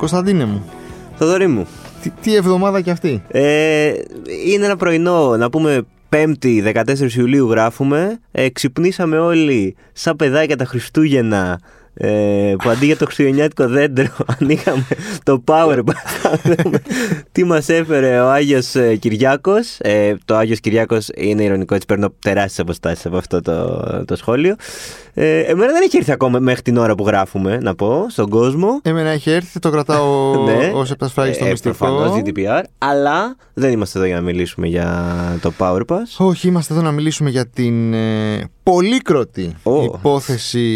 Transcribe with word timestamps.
Κωνσταντίνε 0.00 0.44
μου, 0.44 0.64
Θοδωρή 1.14 1.46
μου. 1.46 1.66
τι, 2.02 2.10
τι 2.10 2.34
εβδομάδα 2.34 2.80
κι 2.80 2.90
αυτή; 2.90 3.22
Ε, 3.28 3.92
είναι 4.46 4.64
ένα 4.64 4.76
πρωινό, 4.76 5.36
να 5.36 5.50
πούμε 5.50 5.82
5η 6.10 6.72
14 6.74 7.12
Ιουλίου 7.16 7.50
γράφουμε. 7.50 8.18
Ε, 8.32 8.48
ξυπνήσαμε 8.48 9.18
όλοι 9.18 9.76
σαν 9.92 10.16
παιδάκια 10.16 10.56
τα 10.56 10.64
Χριστούγεννα. 10.64 11.60
Ε, 12.02 12.54
που 12.62 12.68
αντί 12.68 12.86
για 12.86 12.96
το 12.96 13.04
χριστουγεννιάτικο 13.04 13.68
δέντρο 13.68 14.08
ανοίγαμε 14.40 14.86
το 15.22 15.42
power 15.46 15.78
bank. 15.78 16.74
τι 17.32 17.44
μας 17.44 17.68
έφερε 17.68 18.20
ο 18.20 18.30
Άγιος 18.30 18.74
ε, 18.74 18.96
Κυριάκος; 18.96 19.76
Ε, 19.80 20.14
το 20.24 20.36
Άγιος 20.36 20.60
Κυριάκος 20.60 21.08
είναι 21.16 21.42
ηρωνικό 21.42 21.74
έτσι 21.74 21.86
παίρνω 21.86 22.12
τεράστιες 22.18 22.58
αποστάσεις 22.58 23.06
από 23.06 23.16
αυτό 23.16 23.40
το, 23.40 23.80
το 24.04 24.16
σχόλιο 24.16 24.54
ε, 25.14 25.38
εμένα 25.40 25.72
δεν 25.72 25.82
έχει 25.82 25.96
έρθει 25.96 26.12
ακόμα 26.12 26.38
μέχρι 26.38 26.62
την 26.62 26.76
ώρα 26.76 26.94
που 26.94 27.06
γράφουμε 27.06 27.58
να 27.62 27.74
πω 27.74 28.06
στον 28.08 28.28
κόσμο 28.28 28.80
Εμένα 28.82 29.08
έχει 29.08 29.30
έρθει, 29.30 29.58
το 29.58 29.70
κρατάω 29.70 30.32
ναι. 30.46 30.70
ως 30.74 30.90
επτασφράγιστο 30.90 31.44
Ε, 31.44 31.50
μυστικό. 31.50 31.74
προφανώς 31.76 32.20
GDPR, 32.24 32.62
αλλά 32.78 33.36
δεν 33.54 33.72
είμαστε 33.72 33.98
εδώ 33.98 34.06
για 34.06 34.16
να 34.16 34.22
μιλήσουμε 34.22 34.66
για 34.66 35.14
το 35.40 35.52
Power 35.58 35.80
Pass. 35.86 36.26
Όχι, 36.26 36.48
είμαστε 36.48 36.72
εδώ 36.74 36.82
να 36.82 36.90
μιλήσουμε 36.92 37.30
για 37.30 37.46
την 37.46 37.92
ε, 37.94 38.44
πολύκροτη 38.62 39.54
Ω. 39.62 39.82
υπόθεση 39.82 40.66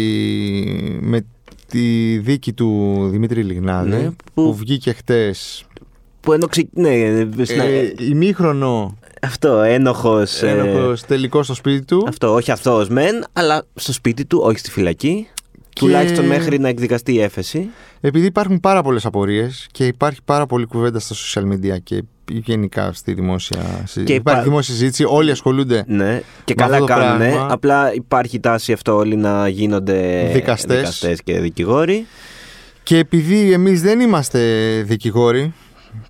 με 1.01 1.14
τη 1.67 2.17
δίκη 2.17 2.53
του 2.53 2.99
Δημήτρη 3.11 3.43
Λιγνάδη 3.43 3.89
Ναι, 3.89 4.09
που... 4.09 4.15
που- 4.33 4.55
βγήκε 4.55 4.91
χτες 4.91 5.65
Που 6.19 6.33
ενώ 6.33 6.47
ξε... 6.47 6.67
ναι, 6.73 6.89
σνα- 7.43 7.63
ε, 7.63 7.93
ημίχρονο 7.99 8.97
αυτό, 9.21 9.61
ένοχος, 9.61 10.41
ε, 10.41 10.49
ένοχος 10.49 11.01
τελικό 11.01 11.43
στο 11.43 11.53
σπίτι 11.53 11.85
του 11.85 12.05
αυτό, 12.07 12.33
όχι 12.33 12.51
αυτός 12.51 12.89
μεν, 12.89 13.25
αλλά 13.33 13.63
στο 13.75 13.93
σπίτι 13.93 14.25
του, 14.25 14.39
όχι 14.43 14.57
στη 14.57 14.71
φυλακή. 14.71 15.27
Τουλάχιστον 15.75 16.25
μέχρι 16.25 16.59
να 16.59 16.67
εκδικαστεί 16.67 17.13
η 17.13 17.21
έφεση. 17.21 17.69
επειδή 18.01 18.25
υπάρχουν 18.25 18.59
πάρα 18.59 18.81
πολλές 18.81 19.05
απορίες 19.05 19.67
και 19.71 19.85
υπάρχει 19.87 20.19
πάρα 20.25 20.45
πολλή 20.45 20.65
κουβέντα 20.65 20.99
στα 20.99 21.15
social 21.15 21.51
media 21.53 21.77
και 21.83 22.03
γενικά 22.29 22.93
στη 22.93 23.13
δημόσια 23.13 23.61
συζήτηση. 23.61 24.03
Και 24.03 24.13
υπάρχει 24.13 24.39
υπά- 24.39 24.43
δημόσια 24.43 24.73
συζήτηση, 24.73 25.03
όλοι 25.07 25.31
ασχολούνται 25.31 25.83
Ναι, 25.87 26.21
και 26.43 26.53
Με 26.57 26.63
καλά 26.63 26.75
αυτό 26.77 26.85
το 26.85 26.93
κάνουν. 26.93 27.17
πράγμα- 27.17 27.47
Απλά 27.51 27.93
υπάρχει 27.93 28.39
τάση 28.39 28.71
αυτό 28.73 28.95
όλοι 28.95 29.15
να 29.15 29.47
γίνονται 29.47 30.29
Δικαστές. 30.33 30.77
δικαστές 30.77 31.21
και 31.21 31.39
δικηγόροι. 31.39 32.05
Και 32.83 32.97
επειδή 32.97 33.51
εμείς 33.51 33.81
δεν 33.81 33.99
είμαστε 33.99 34.39
δικηγόροι 34.85 35.53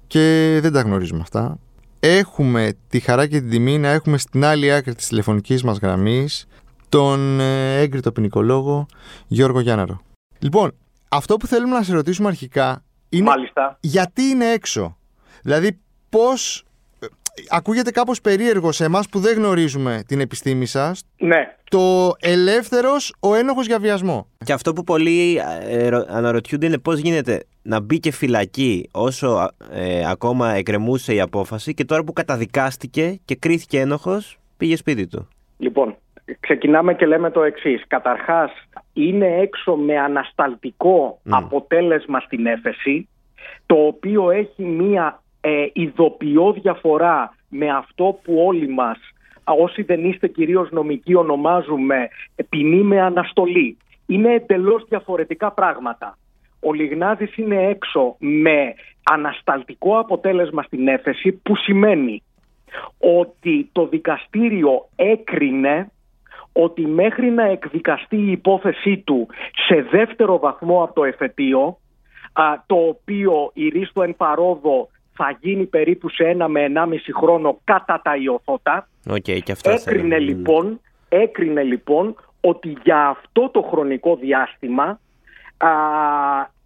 και 0.07 0.57
δεν 0.61 0.71
τα 0.73 0.81
γνωρίζουμε 0.81 1.19
αυτά, 1.21 1.59
έχουμε 1.99 2.73
τη 2.89 2.99
χαρά 2.99 3.27
και 3.27 3.39
την 3.39 3.49
τιμή 3.49 3.77
να 3.77 3.87
έχουμε 3.89 4.17
στην 4.17 4.45
άλλη 4.45 4.71
άκρη 4.73 4.95
της 4.95 5.07
τηλεφωνικής 5.07 5.63
μας 5.63 5.77
γραμμής 5.77 6.45
τον 6.89 7.39
ε, 7.39 7.79
έγκριτο 7.79 8.11
ποινικολόγο 8.11 8.85
Γιώργο 9.27 9.59
Γιάνναρο. 9.59 10.01
Λοιπόν, 10.39 10.71
αυτό 11.09 11.37
που 11.37 11.47
θέλουμε 11.47 11.75
να 11.75 11.83
σε 11.83 11.93
ρωτήσουμε 11.93 12.27
αρχικά 12.27 12.83
είναι 13.09 13.23
Μάλιστα. 13.23 13.77
γιατί 13.79 14.21
είναι 14.23 14.45
έξω. 14.45 14.97
Δηλαδή 15.41 15.79
πώς... 16.19 16.63
ε, 16.99 17.05
Ακούγεται 17.49 17.91
κάπως 17.91 18.21
περίεργο 18.21 18.71
σε 18.71 18.83
εμάς 18.85 19.09
που 19.09 19.19
δεν 19.19 19.37
γνωρίζουμε 19.37 20.03
την 20.07 20.19
επιστήμη 20.19 20.65
σας 20.65 21.03
Ναι. 21.17 21.55
το 21.69 22.13
ελεύθερος 22.19 23.13
ο 23.19 23.33
ένοχος 23.35 23.65
για 23.65 23.79
βιασμό. 23.79 24.27
Και 24.45 24.53
αυτό 24.53 24.73
που 24.73 24.83
πολλοί 24.83 25.41
ε, 25.67 25.89
ρω- 25.89 26.05
αναρωτιούνται 26.09 26.65
είναι 26.65 26.77
πώς 26.77 26.99
γίνεται 26.99 27.43
να 27.61 27.79
μπήκε 27.79 28.11
φυλακή 28.11 28.89
όσο 28.91 29.49
ε, 29.71 30.09
ακόμα 30.09 30.51
εκκρεμούσε 30.53 31.13
η 31.13 31.19
απόφαση 31.21 31.73
και 31.73 31.85
τώρα 31.85 32.03
που 32.03 32.13
καταδικάστηκε 32.13 33.19
και 33.25 33.35
κρίθηκε 33.35 33.79
ένοχος 33.79 34.37
πήγε 34.57 34.75
σπίτι 34.75 35.07
του. 35.07 35.27
Λοιπόν, 35.57 35.95
ξεκινάμε 36.39 36.93
και 36.93 37.05
λέμε 37.05 37.31
το 37.31 37.43
εξής. 37.43 37.83
Καταρχάς, 37.87 38.51
είναι 38.93 39.27
έξω 39.41 39.75
με 39.75 39.97
ανασταλτικό 39.99 41.19
αποτέλεσμα 41.29 42.19
στην 42.19 42.45
έφεση, 42.45 43.07
το 43.65 43.75
οποίο 43.75 44.29
έχει 44.31 44.63
μία 44.63 45.23
ε, 45.47 45.67
ειδοποιώ 45.73 46.51
διαφορά 46.51 47.35
με 47.49 47.69
αυτό 47.69 48.19
που 48.23 48.43
όλοι 48.45 48.67
μας, 48.67 48.97
α, 49.43 49.53
όσοι 49.53 49.81
δεν 49.81 50.05
είστε 50.05 50.27
κυρίως 50.27 50.71
νομικοί, 50.71 51.15
ονομάζουμε 51.15 52.09
ε, 52.35 52.43
ποινή 52.43 52.83
με 52.83 53.01
αναστολή. 53.01 53.77
Είναι 54.05 54.33
εντελώς 54.33 54.85
διαφορετικά 54.89 55.51
πράγματα. 55.51 56.17
Ο 56.59 56.73
Λιγνάδης 56.73 57.37
είναι 57.37 57.67
έξω 57.67 58.15
με 58.19 58.73
ανασταλτικό 59.03 59.99
αποτέλεσμα 59.99 60.63
στην 60.63 60.87
έφεση 60.87 61.31
που 61.31 61.55
σημαίνει 61.55 62.23
ότι 63.21 63.69
το 63.71 63.87
δικαστήριο 63.87 64.87
έκρινε 64.95 65.91
ότι 66.53 66.81
μέχρι 66.85 67.31
να 67.31 67.43
εκδικαστεί 67.43 68.17
η 68.17 68.31
υπόθεσή 68.31 68.97
του 68.97 69.27
σε 69.67 69.81
δεύτερο 69.91 70.39
βαθμό 70.39 70.83
από 70.83 70.93
το 70.93 71.03
εφετείο, 71.03 71.77
α, 72.33 72.43
το 72.65 72.75
οποίο 72.75 73.51
ειρήσθω 73.53 74.01
εν 74.01 74.15
παρόδω 74.15 74.89
θα 75.15 75.37
γίνει 75.41 75.65
περίπου 75.65 76.09
σε 76.09 76.23
ένα 76.23 76.47
με 76.47 76.61
ενάμιση 76.63 77.13
χρόνο 77.13 77.59
κατά 77.63 78.01
τα 78.03 78.15
ειωθότα, 78.15 78.87
Οκ, 79.09 79.21
και 79.43 79.51
αυτό 79.51 79.69
έκρινε 79.69 80.01
θέλαμε. 80.01 80.17
λοιπόν, 80.19 80.79
έκρινε 81.09 81.63
λοιπόν 81.63 82.15
ότι 82.41 82.77
για 82.83 83.07
αυτό 83.07 83.49
το 83.49 83.61
χρονικό 83.61 84.15
διάστημα 84.15 84.99
α, 85.57 85.69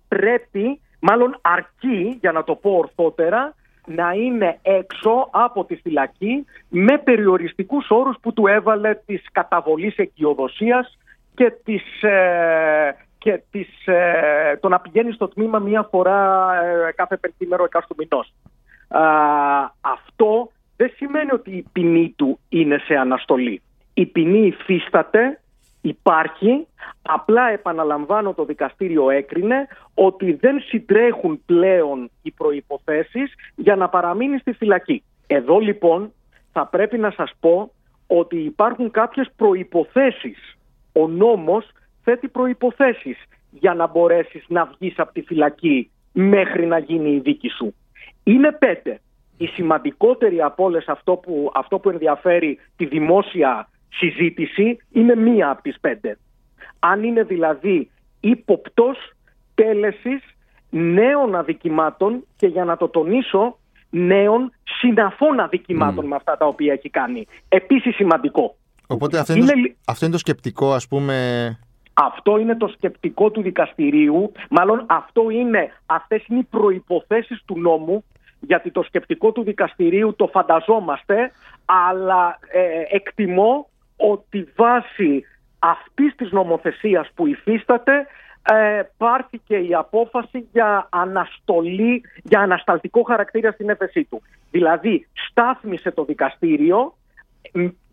πρέπει, 0.08 0.80
μάλλον 1.00 1.38
αρκεί, 1.42 2.18
για 2.20 2.32
να 2.32 2.44
το 2.44 2.56
πω 2.56 2.72
ορθότερα, 2.72 3.54
να 3.86 4.12
είναι 4.12 4.59
έξω 4.62 5.28
από 5.32 5.66
τη 5.66 5.76
φυλακή 5.76 6.46
με 6.70 6.98
περιοριστικούς 6.98 7.90
όρους 7.90 8.18
που 8.22 8.34
του 8.34 8.48
έβαλε 8.48 8.94
της 9.06 9.24
καταβολής 9.32 9.98
εκειοδοσίας 9.98 10.98
και, 11.36 11.54
της, 11.64 12.04
ε, 12.04 12.96
και 13.19 13.41
της, 13.52 13.68
ε, 13.85 14.57
το 14.62 14.68
να 14.68 14.80
πηγαίνεις 14.80 15.16
στο 15.16 15.28
τμήμα 15.28 15.59
μία 15.59 15.88
φορά 15.91 16.50
ε, 16.63 16.91
κάθε 16.91 17.18
πεντήμερο 17.18 17.63
εκάστο 17.63 17.96
μηνός. 17.97 18.34
Α, 18.88 19.03
αυτό 19.81 20.52
δεν 20.75 20.91
σημαίνει 20.96 21.29
ότι 21.34 21.52
η 21.52 21.66
ποινή 21.72 22.13
του 22.16 22.40
είναι 22.50 22.78
σε 22.78 22.96
αναστολή. 22.96 23.62
Η 23.94 24.06
ποινή 24.06 24.47
υφίσταται, 24.47 25.41
υπάρχει, 25.81 26.68
απλά 27.02 27.50
επαναλαμβάνω 27.50 28.34
το 28.34 28.46
δικαστήριο 28.46 29.09
έκρινε 29.09 29.68
ότι 29.94 30.34
δεν 30.34 30.59
συντρέχουν 30.59 31.41
πλέον 31.46 32.09
οι 32.22 32.31
προϋποθέσεις 32.31 33.34
για 33.56 33.75
να 33.75 33.90
παραμείνει 33.90 34.38
στη 34.38 34.52
φυλακή. 34.52 35.03
Εδώ 35.28 35.59
λοιπόν 35.59 36.13
θα 36.52 36.66
πρέπει 36.66 36.97
να 36.97 37.12
σας 37.12 37.31
πω 37.40 37.72
ότι 38.08 38.38
υπάρχουν 38.38 38.91
κάποιες 38.91 39.29
προϋποθέσεις. 39.35 40.58
Ο 40.94 41.08
νόμος 41.08 41.72
θέτει 42.04 42.28
προϋποθέσεις 42.28 43.18
για 43.50 43.74
να 43.74 43.88
μπορέσεις 43.88 44.44
να 44.48 44.66
βγεις 44.66 44.94
από 45.00 45.14
τη 45.14 45.22
φυλακή 45.22 45.92
μέχρι 46.12 46.66
να 46.66 46.78
γίνει 46.78 47.10
η 47.12 47.20
δίκη 47.20 47.50
σου. 47.50 47.74
Είναι 48.24 48.52
πέντε. 48.52 49.02
Η 49.38 49.46
σημαντικότερη 49.46 50.42
από 50.42 50.64
όλες 50.64 50.88
αυτό 50.88 51.16
που, 51.16 51.52
αυτό 51.54 51.80
που 51.80 51.90
ενδιαφέρει 51.90 52.59
τη 52.76 52.86
δημόσια 52.86 53.70
συζήτηση 53.90 54.78
είναι 54.92 55.16
μία 55.16 55.50
από 55.50 55.62
τις 55.62 55.80
πέντε. 55.80 56.18
Αν 56.80 57.04
είναι 57.04 57.24
δηλαδή 57.24 57.92
ύποπτος 58.20 58.98
τέλεσης 59.56 60.22
νέων 60.70 61.36
αδικημάτων 61.36 62.24
και 62.36 62.48
για 62.48 62.64
να 62.66 62.78
το 62.78 62.88
τονίσω 62.88 63.58
νέων 63.90 64.52
συναφών 64.64 65.40
αδικημάτων 65.40 66.06
με 66.08 66.16
αυτά 66.16 66.38
τα 66.38 66.46
οποία 66.46 66.74
έχει 66.74 66.90
κάνει. 66.90 67.28
Επίσης 67.50 67.96
σημαντικό. 67.96 68.56
Οπότε 68.88 69.20
αυτό 69.20 69.34
είναι, 69.34 69.46
το, 69.46 69.52
Είναι 69.52 69.62
λι- 69.62 69.76
αυτό 69.88 70.06
είναι 70.06 70.14
το 70.14 70.20
σκεπτικό 70.20 70.74
ας 70.74 70.88
πούμε 70.88 71.16
Αυτό 72.02 72.38
είναι 72.38 72.56
το 72.56 72.68
σκεπτικό 72.68 73.32
του 73.32 73.42
δικαστηρίου, 73.42 74.32
μάλλον 74.50 74.85
αυτό 74.90 75.29
είναι, 75.29 75.72
αυτές 75.85 76.26
είναι 76.28 76.40
οι 76.40 76.47
προϋποθέσεις 76.50 77.44
του 77.46 77.59
νόμου, 77.59 78.03
γιατί 78.40 78.72
το 78.72 78.84
σκεπτικό 78.84 79.32
του 79.32 79.44
δικαστηρίου 79.44 80.16
το 80.16 80.28
φανταζόμαστε, 80.28 81.32
αλλά 81.66 82.40
ε, 82.52 82.96
εκτιμώ 82.96 83.70
ότι 83.97 84.47
βάσει 84.56 85.23
αυτής 85.59 86.16
της 86.16 86.32
νομοθεσίας 86.32 87.09
που 87.16 87.28
υφίσταται 87.28 88.08
ε, 88.41 88.82
πάρθηκε 88.97 89.58
η 89.58 89.73
απόφαση 89.73 90.47
για 90.52 90.88
αναστολή, 90.91 92.02
για 92.23 92.40
ανασταλτικό 92.40 93.03
χαρακτήρα 93.03 93.52
στην 93.52 93.70
έφεσή 93.70 94.03
του. 94.03 94.22
Δηλαδή 94.52 95.08
στάθμισε 95.29 95.91
το 95.91 96.03
δικαστήριο 96.03 96.94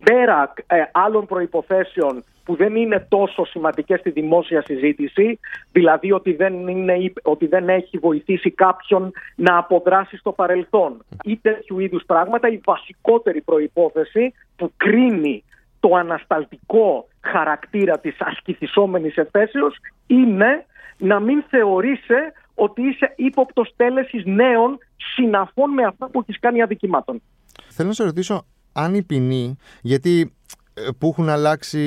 πέρα 0.04 0.52
ε, 0.66 0.82
άλλων 0.92 1.26
προϋποθέσεων 1.26 2.24
που 2.46 2.56
δεν 2.56 2.76
είναι 2.76 3.06
τόσο 3.08 3.44
σημαντικές 3.44 4.00
στη 4.00 4.10
δημόσια 4.10 4.62
συζήτηση, 4.62 5.38
δηλαδή 5.72 6.12
ότι 6.12 6.32
δεν, 6.32 6.68
είναι, 6.68 7.12
ότι 7.22 7.46
δεν 7.46 7.68
έχει 7.68 7.98
βοηθήσει 7.98 8.50
κάποιον 8.50 9.12
να 9.34 9.56
αποδράσει 9.58 10.16
στο 10.16 10.32
παρελθόν 10.32 11.04
ή 11.24 11.36
τέτοιου 11.36 11.80
είδους 11.80 12.02
πράγματα, 12.06 12.48
η 12.48 12.60
βασικότερη 12.64 13.40
προϋπόθεση 13.40 14.32
που 14.56 14.72
κρίνει 14.76 15.44
το 15.80 15.94
ανασταλτικό 15.94 17.08
χαρακτήρα 17.20 17.98
της 17.98 18.16
ασκηθισόμενης 18.18 19.16
εφέσεως 19.16 19.76
είναι 20.06 20.66
να 20.98 21.20
μην 21.20 21.44
θεωρείσαι 21.48 22.32
ότι 22.54 22.82
είσαι 22.82 23.12
ύποπτος 23.16 23.72
τέλεσης 23.76 24.24
νέων 24.24 24.78
συναφών 25.14 25.70
με 25.70 25.84
αυτά 25.84 26.08
που 26.08 26.20
έχεις 26.20 26.40
κάνει 26.40 26.62
αδικημάτων. 26.62 27.22
Θέλω 27.68 27.88
να 27.88 27.94
σε 27.94 28.04
ρωτήσω 28.04 28.46
αν 28.72 28.94
η 28.94 29.02
ποινή, 29.02 29.56
γιατί 29.82 30.20
ε, 30.20 30.55
που 30.98 31.08
έχουν 31.08 31.28
αλλάξει, 31.28 31.78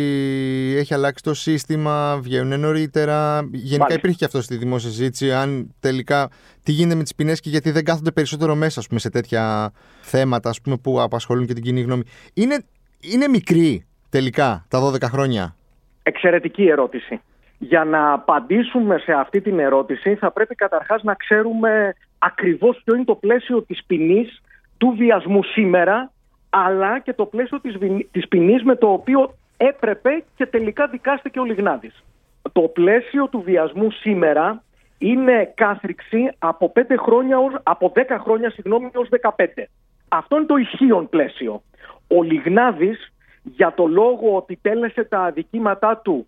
έχει 0.78 0.94
αλλάξει 0.94 1.24
το 1.24 1.34
σύστημα, 1.34 2.20
βγαίνουν 2.22 2.60
νωρίτερα. 2.60 3.40
Γενικά 3.52 3.78
Μάλιστα. 3.78 3.94
υπήρχε 3.94 4.16
και 4.18 4.26
αυτό 4.26 4.42
στη 4.42 4.58
δημόσια 4.58 4.90
συζήτηση. 4.90 5.32
Αν 5.32 5.76
τελικά 5.80 6.30
τι 6.64 6.72
γίνεται 6.72 6.96
με 6.96 7.04
τις 7.04 7.16
ποινές 7.16 7.40
και 7.40 7.50
γιατί 7.50 7.72
δεν 7.72 7.84
κάθονται 7.84 8.12
περισσότερο 8.12 8.56
μέσα 8.56 8.80
ας 8.80 8.88
πούμε, 8.88 9.00
σε 9.00 9.10
τέτοια 9.10 9.72
θέματα 10.02 10.50
ας 10.50 10.62
πούμε, 10.62 10.78
που 10.78 11.02
απασχολούν 11.02 11.46
και 11.46 11.54
την 11.54 11.64
κοινή 11.64 11.82
γνώμη. 11.82 12.04
Είναι, 12.34 12.64
είναι 13.00 13.28
μικρή 13.28 13.86
τελικά 14.10 14.66
τα 14.68 14.92
12 14.92 15.02
χρόνια; 15.02 15.56
Εξαιρετική 16.04 16.68
ερώτηση. 16.68 17.22
Για 17.58 17.84
να 17.84 18.14
απαντήσουμε 18.14 18.98
σε 18.98 19.12
αυτή 19.12 19.42
την 19.42 19.60
ερώτηση 19.60 20.16
θα 20.16 20.32
πρέπει 20.32 20.56
καταρχάς 20.56 21.04
να 21.04 21.14
ξέρουμε 21.14 21.96
ακριβώς 22.18 22.82
ποιο 22.84 22.96
είναι 22.96 23.04
το 23.04 23.16
πλαίσιο 23.16 23.62
της 23.62 23.84
ποινής 23.88 24.42
του 24.78 24.96
βιασμού 24.98 25.44
σήμερα 25.44 26.12
αλλά 26.50 27.00
και 27.00 27.14
το 27.14 27.26
πλαίσιο 27.26 27.60
της, 27.60 27.78
βι- 27.78 28.12
της 28.12 28.28
ποινής 28.28 28.64
με 28.64 28.76
το 28.76 28.88
οποίο 28.92 29.34
έπρεπε 29.58 30.24
και 30.36 30.46
τελικά 30.46 30.88
δικάστηκε 30.88 31.40
ο 31.40 31.44
Λιγνάδης. 31.44 32.04
Το 32.52 32.62
πλαίσιο 32.62 33.28
του 33.28 33.42
βιασμού 33.42 33.92
σήμερα 33.92 34.64
είναι 34.98 35.54
κάθριξη 35.56 36.30
από, 36.40 36.72
5 36.76 36.98
χρόνια 36.98 37.38
ως, 37.38 37.54
από 37.64 37.92
10 37.96 38.18
χρόνια 38.20 38.50
συγγνώμη, 38.50 38.90
ως 38.96 39.10
15. 39.10 39.70
Αυτό 40.08 40.36
είναι 40.36 40.46
το 40.46 40.56
ισχύον 40.56 41.10
πλαίσιο. 41.10 41.62
Ο 42.08 42.24
Λιγνάδης 42.24 43.14
για 43.44 43.74
το 43.74 43.86
λόγο 43.88 44.36
ότι 44.36 44.60
τέλεσε 44.62 45.04
τα 45.04 45.20
αδικήματά 45.20 45.98
του 45.98 46.28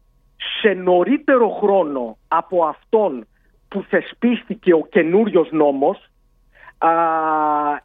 σε 0.62 0.74
νωρίτερο 0.74 1.50
χρόνο 1.50 2.17
από 2.27 2.65
αυτόν 2.65 3.27
που 3.67 3.85
θεσπίστηκε 3.89 4.74
ο 4.74 4.88
καινούριος 4.89 5.51
νόμος 5.51 6.11
α, 6.81 6.92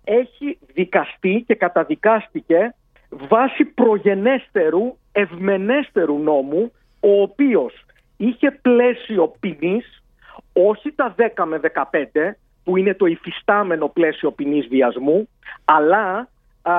έχει 0.04 0.58
δικαστεί 0.74 1.44
και 1.46 1.54
καταδικάστηκε 1.54 2.74
βάσει 3.08 3.64
προγενέστερου, 3.64 4.96
ευμενέστερου 5.12 6.18
νόμου 6.18 6.72
ο 7.00 7.20
οποίος 7.22 7.84
είχε 8.16 8.50
πλαίσιο 8.50 9.34
ποινής 9.40 10.02
όχι 10.52 10.92
τα 10.92 11.14
10 11.36 11.44
με 11.44 11.60
15 11.74 12.32
που 12.64 12.76
είναι 12.76 12.94
το 12.94 13.06
υφιστάμενο 13.06 13.88
πλαίσιο 13.88 14.30
ποινής 14.30 14.66
βιασμού 14.66 15.28
αλλά 15.64 16.28
α, 16.62 16.72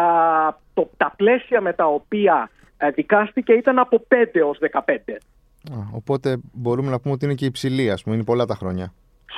το, 0.74 0.90
τα 0.98 1.14
πλαίσια 1.18 1.62
με 1.62 1.74
τα 1.74 1.86
οποία 1.86 2.50
ε, 2.78 2.90
δικάστηκε 2.90 3.54
ήταν 3.54 3.80
από 3.80 4.06
5 4.10 4.16
έως 4.32 4.58
15. 4.72 4.80
Α, 5.72 5.78
οπότε 5.94 6.38
μπορούμε 6.54 6.90
να 6.90 7.00
πούμε 7.00 7.14
ότι 7.14 7.26
είναι 7.26 7.34
και 7.34 7.46
υψηλή, 7.46 7.92
ας 7.92 8.04
πούμε, 8.04 8.16
είναι 8.16 8.24
πολλά 8.24 8.46
τα 8.46 8.56
χρόνια. 8.56 8.94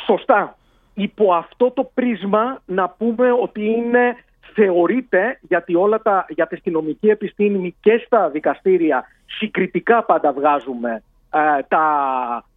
Σωστά. 0.06 0.58
Υπό 1.00 1.34
αυτό 1.34 1.72
το 1.72 1.92
πρίσμα 1.94 2.62
να 2.66 2.90
πούμε 2.90 3.31
ότι 3.31 3.66
είναι 3.66 4.16
θεωρείται, 4.54 5.40
γιατί 5.42 5.75
όλα 5.75 6.01
τα, 6.01 6.25
για 6.30 6.48
τη 6.48 6.56
αστυνομική 6.56 7.07
επιστήμη 7.07 7.75
και 7.81 8.04
στα 8.06 8.30
δικαστήρια 8.30 9.06
συγκριτικά 9.25 10.04
πάντα 10.04 10.34
βγάζουμε 10.34 11.04
ε, 11.34 11.62
τα, 11.68 11.84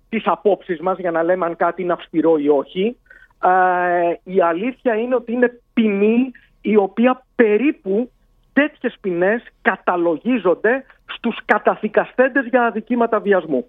τις 0.08 0.22
απόψεις 0.26 0.80
μας 0.80 0.98
για 0.98 1.10
να 1.10 1.22
λέμε 1.22 1.46
αν 1.46 1.56
κάτι 1.56 1.82
είναι 1.82 1.92
αυστηρό 1.92 2.36
ή 2.36 2.48
όχι. 2.48 2.96
Ε, 3.44 4.32
η 4.32 4.40
αλήθεια 4.40 4.94
είναι 4.94 5.14
ότι 5.14 5.32
είναι 5.32 5.60
ποινή 5.74 6.30
η 6.60 6.76
οποία 6.76 7.24
περίπου 7.34 8.10
τέτοιες 8.52 8.96
ποινές 9.00 9.42
καταλογίζονται 9.62 10.84
στους 11.24 11.38
καταδικαστέντες 11.44 12.46
για 12.46 12.64
αδικήματα 12.66 13.20
βιασμού. 13.20 13.66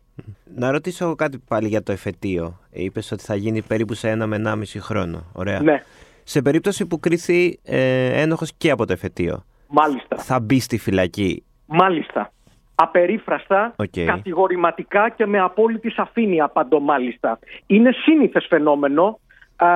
Να 0.55 0.71
ρωτήσω 0.71 1.15
κάτι 1.15 1.39
πάλι 1.47 1.67
για 1.67 1.83
το 1.83 1.91
εφετείο. 1.91 2.59
Είπες 2.71 3.11
ότι 3.11 3.23
θα 3.23 3.35
γίνει 3.35 3.61
περίπου 3.61 3.93
σε 3.93 4.09
ένα 4.09 4.27
με 4.27 4.35
ένα 4.35 4.55
μισή 4.55 4.79
χρόνο. 4.79 5.23
Ωραία. 5.33 5.59
Ναι, 5.61 5.83
Σε 6.23 6.41
περίπτωση 6.41 6.85
που 6.85 6.99
κρίθει 6.99 7.59
ε, 7.63 8.21
ένοχος 8.21 8.53
και 8.57 8.69
από 8.71 8.85
το 8.85 8.93
εφετείο, 8.93 9.43
μάλιστα. 9.67 10.17
θα 10.17 10.39
μπει 10.39 10.59
στη 10.59 10.77
φυλακή; 10.77 11.43
Μάλιστα. 11.65 12.31
Απερίφραστα, 12.75 13.73
Οκ. 13.75 13.99
κατηγορηματικά 14.05 15.09
και 15.09 15.25
με 15.25 15.39
απόλυτη 15.39 15.91
σαφήνεια 15.91 16.43
απαντώ 16.43 16.79
μάλιστα. 16.79 17.39
Είναι 17.65 17.91
σύνηθες 17.91 18.45
φαινόμενο 18.49 19.19
α, 19.55 19.67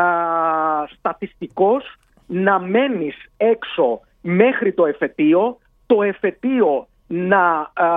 στατιστικώς 0.97 1.95
να 2.27 2.59
μένεις 2.59 3.15
έξω 3.37 3.99
μέχρι 4.21 4.73
το 4.73 4.85
εφετείο, 4.85 5.57
το 5.85 6.01
εφετείο 6.03 6.87
να 7.07 7.71
α, 7.73 7.87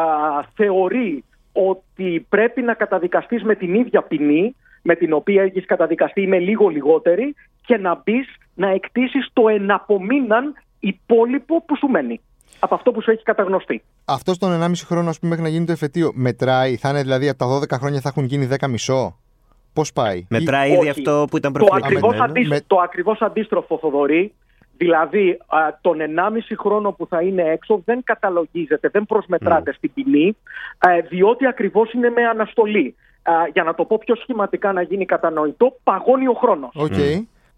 θεωρεί 0.54 1.24
ότι 1.52 2.26
πρέπει 2.28 2.62
να 2.62 2.74
καταδικαστείς 2.74 3.42
με 3.42 3.54
την 3.54 3.74
ίδια 3.74 4.02
ποινή 4.02 4.54
με 4.82 4.94
την 4.94 5.12
οποία 5.12 5.42
έχεις 5.42 5.66
καταδικαστεί 5.66 6.26
με 6.26 6.38
λίγο 6.38 6.68
λιγότερη 6.68 7.34
και 7.66 7.76
να 7.76 8.02
μπεις 8.04 8.26
να 8.54 8.68
εκτίσεις 8.68 9.28
το 9.32 9.48
εναπομείναν 9.48 10.54
υπόλοιπο 10.80 11.62
που 11.64 11.76
σου 11.76 11.86
μένει 11.86 12.20
από 12.58 12.74
αυτό 12.74 12.92
που 12.92 13.02
σου 13.02 13.10
έχει 13.10 13.22
καταγνωστεί. 13.22 13.82
Αυτός 14.04 14.36
στον 14.36 14.62
1,5 14.62 14.70
χρόνο, 14.84 15.08
ας 15.08 15.18
πούμε, 15.18 15.30
μέχρι 15.30 15.44
να 15.44 15.50
γίνει 15.50 15.66
το 15.66 15.72
εφετείο, 15.72 16.10
μετράει, 16.14 16.76
θα 16.76 16.88
είναι 16.88 17.02
δηλαδή 17.02 17.28
από 17.28 17.38
τα 17.38 17.46
12 17.58 17.78
χρόνια 17.78 18.00
θα 18.00 18.08
έχουν 18.08 18.24
γίνει 18.24 18.48
10 18.60 18.68
μισό; 18.68 19.16
Πώς 19.72 19.92
πάει; 19.92 20.26
Μετράει 20.28 20.70
όχι. 20.70 20.78
ήδη 20.78 20.88
αυτό 20.88 21.26
που 21.30 21.36
ήταν 21.36 21.52
Το 21.52 21.58
προφυλακισμένο. 21.58 22.06
ακριβώς, 22.06 22.28
αντίστροφο, 22.28 22.54
Με- 22.54 22.64
το 22.66 22.76
ακριβώς 22.76 23.20
αντίστροφο, 23.20 23.78
Θοδωρή, 23.78 24.34
δηλαδή 24.80 25.38
α, 25.46 25.58
τον 25.80 25.98
1,5 26.00 26.38
χρόνο 26.58 26.92
που 26.92 27.06
θα 27.06 27.22
είναι 27.22 27.42
έξω 27.42 27.82
δεν 27.84 28.02
καταλογίζεται, 28.04 28.88
δεν 28.88 29.06
προσμετράται 29.06 29.72
στην 29.72 29.92
ποινή, 29.94 30.36
α, 30.78 30.90
διότι 31.08 31.46
ακριβώς 31.46 31.92
είναι 31.92 32.10
με 32.10 32.24
αναστολή. 32.24 32.94
Α, 33.22 33.32
για 33.52 33.62
να 33.62 33.74
το 33.74 33.84
πω 33.84 33.98
πιο 34.04 34.14
σχηματικά 34.14 34.72
να 34.72 34.82
γίνει 34.82 35.04
κατανοητό, 35.04 35.76
παγώνει 35.84 36.26
ο 36.26 36.32
χρόνος. 36.32 36.70
Οκ. 36.74 36.92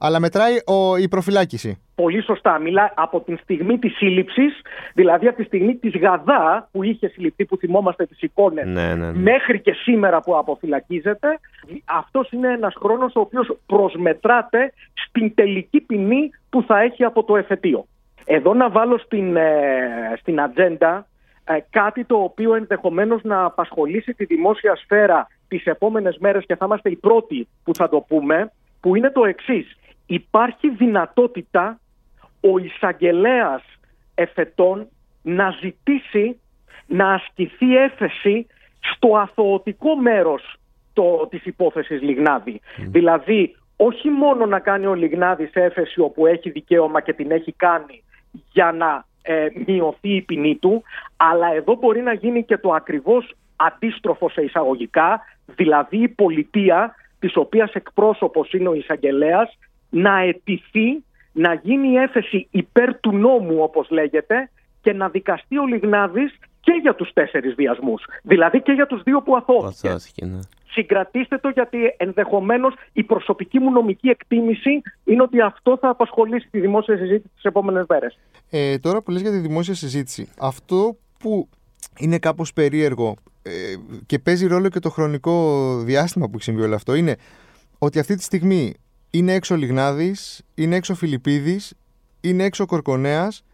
Αλλά 0.05 0.21
μετράει 0.21 0.55
ο, 0.67 0.97
η 0.97 1.09
προφυλάκηση. 1.09 1.83
Πολύ 1.95 2.23
σωστά. 2.23 2.59
Μιλά 2.59 2.93
από 2.97 3.21
την 3.21 3.39
στιγμή 3.43 3.79
της 3.79 3.97
σύλληψης, 3.97 4.61
δηλαδή 4.95 5.27
από 5.27 5.37
τη 5.37 5.43
στιγμή 5.45 5.75
της 5.77 5.97
γαδά 5.97 6.69
που 6.73 6.83
είχε 6.83 7.09
συλληφθεί, 7.09 7.45
που 7.45 7.57
θυμόμαστε 7.57 8.07
τις 8.07 8.23
εικόνες, 8.23 8.67
Ναι, 8.67 8.95
ναι, 8.95 9.11
ναι. 9.11 9.19
μέχρι 9.19 9.61
και 9.61 9.73
σήμερα 9.73 10.21
που 10.21 10.37
αποφυλακίζεται, 10.37 11.29
αυτός 11.85 12.31
είναι 12.31 12.53
ένας 12.53 12.75
χρόνος 12.79 13.15
ο 13.15 13.21
οποίος 13.21 13.57
προσμετράται 13.67 14.73
στην 15.07 15.35
τελική 15.35 15.81
ποινή 15.81 16.31
που 16.51 16.63
θα 16.63 16.81
έχει 16.81 17.05
από 17.05 17.25
το 17.25 17.37
εφετείο. 17.37 17.87
Εδώ 18.25 18.55
να 18.55 18.71
βάλω 18.71 18.99
στην, 18.99 19.37
ε, 19.37 19.51
στην 20.21 20.41
ατζέντα 20.41 21.07
ε, 21.45 21.59
κάτι 21.71 22.05
το 22.05 22.17
οποίο 22.17 22.55
ενδεχομένως 22.55 23.23
να 23.23 23.45
απασχολήσει 23.45 24.15
τη 24.15 24.25
δημόσια 24.25 24.77
σφαίρα 24.77 25.27
τις 25.49 25.65
επόμενες 25.65 26.17
μέρες 26.19 26.45
και 26.47 26.57
θα 26.57 26.65
είμαστε 26.65 26.91
οι 26.91 26.97
πρώτοι 26.97 27.49
που 27.65 27.75
θα 27.75 27.89
το 27.89 28.01
πούμε, 28.09 28.53
που 28.81 28.97
είναι 28.97 29.11
το 29.11 29.25
εξής. 29.25 29.77
Υπάρχει 30.06 30.71
δυνατότητα 30.71 31.81
ο 32.41 32.59
εισαγγελέας 32.59 33.63
εφετών 34.15 34.89
να 35.23 35.51
ζητήσει 35.61 36.41
να 36.87 37.13
ασκηθεί 37.13 37.77
έφεση 37.77 38.47
στο 38.79 39.17
αθωωτικό 39.17 39.97
μέρος 39.97 40.56
το, 40.93 41.27
της 41.31 41.44
υπόθεσης 41.47 42.03
Λιγνάδη. 42.03 42.61
Δηλαδή, 42.77 43.56
όχι 43.77 44.11
μόνο 44.11 44.47
να 44.47 44.59
κάνει 44.59 44.87
ο 44.87 44.94
Λιγνάδης 44.94 45.51
έφεση 45.53 46.01
όπου 46.01 46.27
έχει 46.27 46.51
δικαίωμα 46.51 47.01
και 47.01 47.13
την 47.13 47.31
έχει 47.31 47.53
κάνει 47.53 48.03
για 48.53 48.73
να 48.73 49.05
ε, 49.23 49.47
μειωθεί 49.67 50.15
η 50.15 50.23
ποινή 50.23 50.56
του, 50.56 50.82
αλλά 51.17 51.55
εδώ 51.55 51.75
μπορεί 51.75 52.01
να 52.01 52.13
γίνει 52.13 52.44
και 52.44 52.56
το 52.56 52.73
ακριβώς 52.73 53.35
αντίστροφο 53.56 54.29
σε 54.29 54.43
εισαγωγικά, 54.43 55.21
δηλαδή 55.47 56.03
η 56.03 56.09
πολιτεία 56.09 56.94
της 57.19 57.37
οποίας 57.37 57.73
εκπρόσωπος 57.73 58.53
είναι 58.53 58.69
ο 58.69 58.75
εισαγγελέας, 58.75 59.59
να 59.93 60.19
αιτηθεί 60.19 61.05
να 61.32 61.55
γίνει 61.55 61.89
η 61.89 61.96
έφεση 61.96 62.46
υπέρ 62.51 63.01
του 63.01 63.13
νόμου 63.13 63.63
όπως 63.63 63.91
λέγεται 63.91 64.51
και 64.81 64.93
να 64.93 65.08
δικαστεί 65.08 65.58
ο 65.58 65.67
Λιγνάδης 65.67 66.39
και 66.61 66.72
για 66.82 66.94
τους 66.94 67.13
τέσσερις 67.13 67.55
βιασμούς. 67.55 68.05
Δηλαδή 68.22 68.63
και 68.63 68.72
για 68.72 68.87
τους 68.87 69.03
δύο 69.03 69.22
που 69.22 69.37
αθώθηκε. 69.37 69.89
Αθώθηκε, 69.89 70.25
ναι. 70.25 70.39
Συγκρατήστε 70.70 71.39
το 71.39 71.49
γιατί 71.49 71.79
ενδεχομένως 71.96 72.75
η 72.93 73.03
προσωπική 73.03 73.58
μου 73.58 73.70
νομική 73.70 74.08
εκτίμηση 74.08 74.82
είναι 75.05 75.22
ότι 75.22 75.41
αυτό 75.41 75.79
θα 75.81 75.89
απασχολήσει 75.89 76.49
τη 76.51 76.61
δημόσια 76.61 76.96
συζήτηση 76.96 77.31
τις 77.34 77.44
επόμενες 77.44 77.84
μέρες. 77.89 78.19
Ε, 78.51 78.79
τώρα 78.79 79.03
που 79.03 79.11
λες 79.11 79.20
για 79.20 79.31
τη 79.31 79.39
δημόσια 79.39 79.75
συζήτηση, 79.75 80.29
αυτό 80.39 80.96
που 81.19 81.49
είναι 81.99 82.19
κάπως 82.19 82.53
περίεργο 82.53 83.17
ε, 83.43 83.51
και 84.06 84.19
παίζει 84.19 84.46
ρόλο 84.46 84.69
και 84.69 84.79
το 84.79 84.91
χρονικό 84.91 85.77
διάστημα 85.79 86.27
που 86.27 86.32
έχει 86.34 86.43
συμβεί 86.43 86.63
όλο 86.63 86.75
αυτό 86.75 86.94
είναι 86.94 87.17
ότι 87.79 87.99
αυτή 87.99 88.15
τη 88.15 88.22
στιγμή 88.22 88.75
είναι 89.15 89.33
έξω 89.35 89.55
ο 89.55 89.59
Λιγνάδης, 89.59 90.43
είναι 90.55 90.77
έξω 90.77 90.93
ο 90.93 90.97
Φιλιππίδης, 90.97 91.73
είναι 92.21 92.45
έξω 92.45 92.63
ο 92.63 92.67
Κορκονέας 92.67 93.45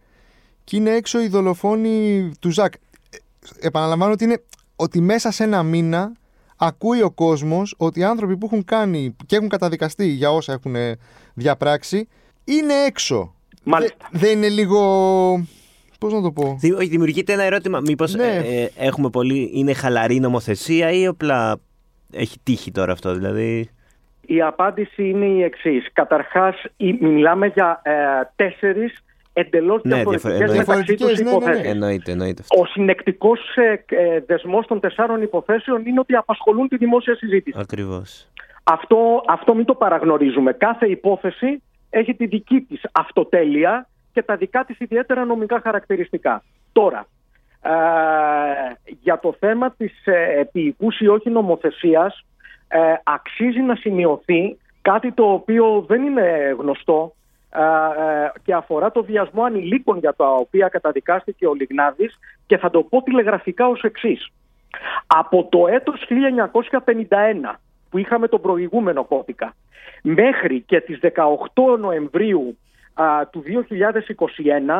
και 0.63 0.75
είναι 0.75 0.89
έξω 0.91 1.21
οι 1.21 1.27
δολοφόνοι 1.27 2.31
του 2.39 2.49
Ζακ. 2.51 2.73
Ε, 2.73 3.17
Επαναλαμβάνω 3.59 4.11
ότι 4.11 4.23
είναι 4.23 4.43
ότι 4.75 5.01
μέσα 5.01 5.31
σε 5.31 5.43
ένα 5.43 5.63
μήνα 5.63 6.11
ακούει 6.55 7.01
ο 7.01 7.11
κόσμος 7.11 7.73
ότι 7.77 7.99
οι 7.99 8.03
άνθρωποι 8.03 8.37
που 8.37 8.45
έχουν 8.45 8.65
κάνει 8.65 9.15
και 9.25 9.35
έχουν 9.35 9.49
καταδικαστεί 9.49 10.05
για 10.07 10.31
όσα 10.31 10.53
έχουν 10.53 10.75
ε, 10.75 10.97
διαπράξει 11.33 12.07
είναι 12.43 12.73
έξω. 12.73 13.33
Μάλιστα. 13.63 14.09
Δε- 14.11 14.19
δεν 14.19 14.37
είναι 14.37 14.49
λίγο. 14.49 14.79
Πώς 15.99 16.13
να 16.13 16.21
το 16.21 16.31
πω; 16.31 16.57
Δη- 16.59 16.73
όχι, 16.73 16.87
Δημιουργείται 16.87 17.33
ένα 17.33 17.43
ερώτημα. 17.43 17.79
Μήπως 17.79 18.13
Ναι. 18.15 18.43
έχουμε 18.75 19.09
πολύ. 19.09 19.51
είναι 19.53 19.73
χαλαρή 19.73 20.19
νομοθεσία 20.19 20.91
ή 20.91 21.05
απλά 21.05 21.59
έχει 22.11 22.37
τύχει 22.43 22.71
τώρα 22.71 22.91
αυτό, 22.91 23.13
δηλαδή; 23.13 23.69
Η 24.31 24.41
απάντηση 24.41 25.09
είναι 25.09 25.25
η 25.25 25.43
εξής. 25.43 25.87
Καταρχάς, 25.93 26.63
η- 26.77 26.97
μιλάμε 27.01 27.47
για 27.47 27.81
ε, 27.83 27.91
τέσσερις 28.35 29.03
εντελώς 29.33 29.81
Ναι, 29.83 29.95
διαφορετικές 29.95 30.37
διαφορε- 30.51 30.57
μεταξύ 30.67 30.95
τους 30.95 31.05
διαφορετικές, 31.05 31.17
ναι, 31.17 31.23
ναι, 31.23 31.29
ναι. 31.31 31.35
υποθέσεις. 31.37 31.71
Εννοείται, 31.71 32.11
εννοείται 32.11 32.41
αυτό. 32.41 32.61
Ο 32.61 32.65
συνεκτικός 32.65 33.39
ε, 33.87 34.19
δεσμός 34.25 34.67
των 34.67 34.79
τεσσάρων 34.79 35.21
υποθέσεων 35.21 35.85
είναι 35.85 35.99
ότι 35.99 36.15
απασχολούν 36.15 36.67
τη 36.67 36.77
δημόσια 36.77 37.15
συζήτηση. 37.15 37.57
Ακριβώς. 37.61 38.27
Αυτό, 38.63 39.23
αυτό 39.27 39.55
μην 39.55 39.65
το 39.65 39.75
παραγνωρίζουμε. 39.75 40.53
Κάθε 40.53 40.85
υπόθεση 40.87 41.61
έχει 41.89 42.13
τη 42.13 42.25
δική 42.25 42.61
της 42.61 42.81
αυτοτέλεια 42.91 43.87
και 44.13 44.21
τα 44.23 44.35
δικά 44.35 44.65
της 44.65 44.79
ιδιαίτερα 44.79 45.25
νομικά 45.25 45.59
χαρακτηριστικά. 45.63 46.43
Τώρα, 46.71 47.07
ε, 47.61 47.69
για 49.01 49.19
το 49.19 49.35
θέμα 49.39 49.71
της 49.71 50.05
ε, 50.05 50.39
επίοικους 50.39 50.99
ή 50.99 51.07
όχι 51.07 51.29
νομοθεσίας 51.29 52.23
ε, 52.71 52.93
αξίζει 53.03 53.59
να 53.59 53.75
σημειωθεί 53.75 54.57
κάτι 54.81 55.11
το 55.11 55.31
οποίο 55.31 55.85
δεν 55.87 56.03
είναι 56.03 56.55
γνωστό 56.59 57.13
ε, 57.49 57.61
ε, 57.61 58.31
και 58.43 58.53
αφορά 58.53 58.91
το 58.91 59.03
βιασμό 59.03 59.43
ανηλίκων 59.43 59.97
για 59.97 60.13
τα 60.13 60.33
οποία 60.33 60.67
καταδικάστηκε 60.67 61.47
ο 61.47 61.53
Λιγνάδης 61.53 62.19
και 62.45 62.57
θα 62.57 62.69
το 62.69 62.83
πω 62.83 63.03
τηλεγραφικά 63.03 63.67
ως 63.67 63.81
εξής. 63.81 64.29
Από 65.07 65.47
το 65.51 65.67
έτος 65.67 66.07
1951 67.51 67.55
που 67.89 67.97
είχαμε 67.97 68.27
τον 68.27 68.41
προηγούμενο 68.41 69.03
κώδικα 69.03 69.55
μέχρι 70.01 70.61
και 70.61 70.81
τις 70.81 70.99
18 71.01 71.79
Νοεμβρίου 71.79 72.57
α, 72.93 73.27
του 73.27 73.43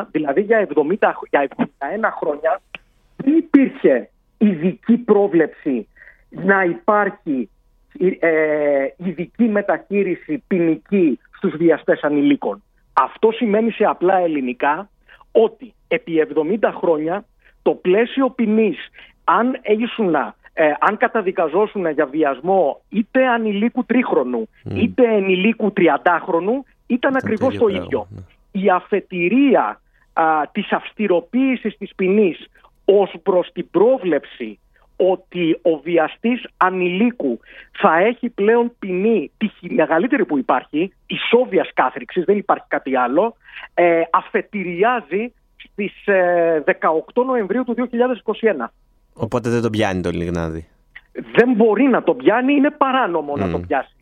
2021, 0.00 0.04
δηλαδή 0.10 0.40
για, 0.40 0.68
70, 0.74 1.12
για 1.30 1.48
71 1.56 1.62
χρόνια, 2.20 2.60
δεν 3.16 3.36
υπήρχε 3.36 4.10
ειδική 4.38 4.96
πρόβλεψη 4.96 5.88
να 6.28 6.64
υπάρχει 6.64 7.48
ε, 7.58 7.59
ειδική 8.96 9.44
μεταχείριση 9.44 10.42
ποινική 10.46 11.18
στους 11.36 11.56
βιαστές 11.56 12.00
ανηλίκων. 12.02 12.62
Αυτό 12.92 13.30
σημαίνει 13.30 13.70
σε 13.70 13.84
απλά 13.84 14.18
ελληνικά 14.18 14.90
ότι 15.32 15.74
επί 15.88 16.28
70 16.60 16.70
χρόνια 16.80 17.24
το 17.62 17.70
πλαίσιο 17.70 18.30
ποινής 18.30 18.78
αν 19.24 19.60
ήσουν 19.78 20.14
ε, 20.52 20.72
αν 20.80 20.96
καταδικαζόσουν 20.96 21.90
για 21.90 22.06
βιασμό 22.06 22.80
είτε 22.88 23.26
ανηλίκου 23.26 23.84
τρίχρονου 23.84 24.48
είτε 24.74 25.14
ενηλίκου 25.14 25.72
τριαντάχρονου 25.72 26.64
ήταν 26.86 27.16
ακριβώς 27.16 27.54
ίδιο 27.54 27.66
το 27.66 27.72
πράγμα, 27.72 27.84
ίδιο. 27.86 28.06
ναι. 28.10 28.20
Η 28.62 28.70
αφετηρία 28.70 29.80
α, 30.12 30.24
της 30.52 30.72
αυστηροποίησης 30.72 31.76
της 31.76 31.94
ποινής 31.96 32.46
ως 32.84 33.14
προς 33.22 33.52
την 33.52 33.70
πρόβλεψη 33.70 34.58
ότι 35.10 35.58
ο 35.62 35.76
βιαστής 35.78 36.44
ανηλίκου 36.56 37.40
θα 37.80 37.96
έχει 37.98 38.28
πλέον 38.28 38.72
ποινή 38.78 39.30
τη 39.36 39.48
χι- 39.48 39.72
μεγαλύτερη 39.72 40.24
που 40.24 40.38
υπάρχει, 40.38 40.92
ισόβιας 41.06 41.70
κάθριξης, 41.74 42.24
δεν 42.24 42.36
υπάρχει 42.36 42.64
κάτι 42.68 42.96
άλλο, 42.96 43.36
ε, 43.74 44.00
αφετηριάζει 44.10 45.32
στις 45.56 46.06
ε, 46.06 46.62
18 47.14 47.24
Νοεμβρίου 47.26 47.64
του 47.64 47.74
2021 47.74 48.70
Οπότε 49.14 49.50
δεν 49.50 49.62
τον 49.62 49.70
πιάνει 49.70 50.00
το 50.00 50.10
Λιγνάδι. 50.10 50.66
δεν 51.12 51.52
μπορεί 51.52 51.82
να 51.82 52.02
το 52.02 52.14
πιάνει, 52.14 52.52
είναι 52.52 52.70
παράνομο 52.70 53.36
να 53.36 53.46
Μμ. 53.46 53.50
το 53.50 53.58
πιάσει. 53.58 53.94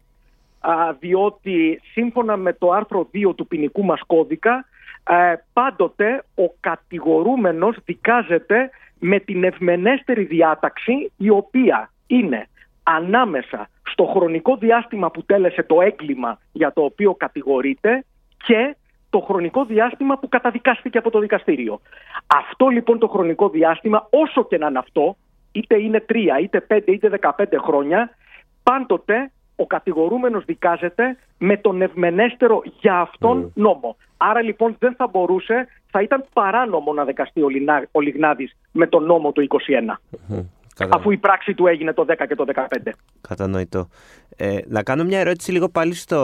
Α, 0.61 0.73
διότι 0.99 1.81
σύμφωνα 1.93 2.37
με 2.37 2.53
το 2.53 2.71
άρθρο 2.71 3.09
2 3.13 3.35
του 3.35 3.47
ποινικού 3.47 3.85
μας 3.85 4.01
κώδικα, 4.07 4.65
ε, 5.11 5.35
πάντοτε 5.53 6.25
ο 6.35 6.51
κατηγορούμενος 6.61 7.77
δικάζεται 7.85 8.71
με 8.99 9.19
την 9.19 9.45
ευμενέστερη 9.45 10.25
διάταξη 10.25 11.13
η 11.17 11.31
οποία 11.31 11.91
είναι 12.07 12.49
ανάμεσα 12.83 13.69
στο 13.83 14.05
χρονικό 14.05 14.57
διάστημα 14.57 15.11
που 15.11 15.25
τέλεσε 15.25 15.63
το 15.63 15.81
έγκλημα 15.81 16.39
για 16.53 16.73
το 16.73 16.83
οποίο 16.85 17.15
κατηγορείται 17.15 18.05
και 18.47 18.77
το 19.11 19.21
χρονικό 19.21 19.65
διάστημα 19.65 20.19
που 20.19 20.29
καταδικάστηκε 20.29 20.99
από 20.99 21.11
το 21.11 21.19
δικαστήριο. 21.19 21.81
Αυτό 22.27 22.67
λοιπόν 22.67 22.99
το 22.99 23.09
χρονικό 23.09 23.49
διάστημα, 23.49 24.07
όσο 24.11 24.45
και 24.45 24.59
να 24.59 24.67
είναι 24.67 24.79
αυτό, 24.79 25.17
είτε 25.53 25.81
είναι 25.81 26.05
3, 26.09 26.17
είτε 26.43 26.67
5, 26.69 26.83
είτε 26.87 27.19
15 27.21 27.45
χρόνια, 27.59 28.11
πάντοτε 28.63 29.31
ο 29.57 29.67
κατηγορούμενος 29.67 30.45
δικάζεται 30.45 31.17
με 31.39 31.57
τον 31.57 31.83
ευμενέστερο 31.83 32.63
για 32.81 33.01
αυτόν 33.01 33.53
νόμο. 33.55 33.97
Άρα 34.17 34.43
λοιπόν 34.43 34.77
δεν 34.79 34.95
θα 34.95 35.07
μπορούσε, 35.07 35.69
θα 35.91 36.03
ήταν 36.03 36.25
παράνομο 36.33 36.93
να 36.93 37.05
δικαστεί 37.05 37.43
ο, 37.43 37.49
Λινά, 37.49 37.89
ο 37.93 38.01
Λιγνάδης 38.01 38.57
με 38.73 38.87
τον 38.87 39.05
νόμο 39.05 39.33
του 39.33 39.47
21, 39.49 39.57
Μμμ. 40.27 40.41
Κατα... 40.75 40.97
αφού 40.97 41.11
η 41.11 41.17
πράξη 41.17 41.55
του 41.55 41.67
έγινε 41.67 41.93
το 41.93 42.05
10 42.09 42.15
και 42.29 42.35
το 42.35 42.45
15. 42.55 42.91
Κατανοητό. 43.21 43.89
Ε, 44.37 44.59
να 44.67 44.83
κάνω 44.83 45.05
μια 45.05 45.19
ερώτηση 45.19 45.53
λίγο 45.53 45.69
πάλι 45.69 45.95
στο, 45.95 46.19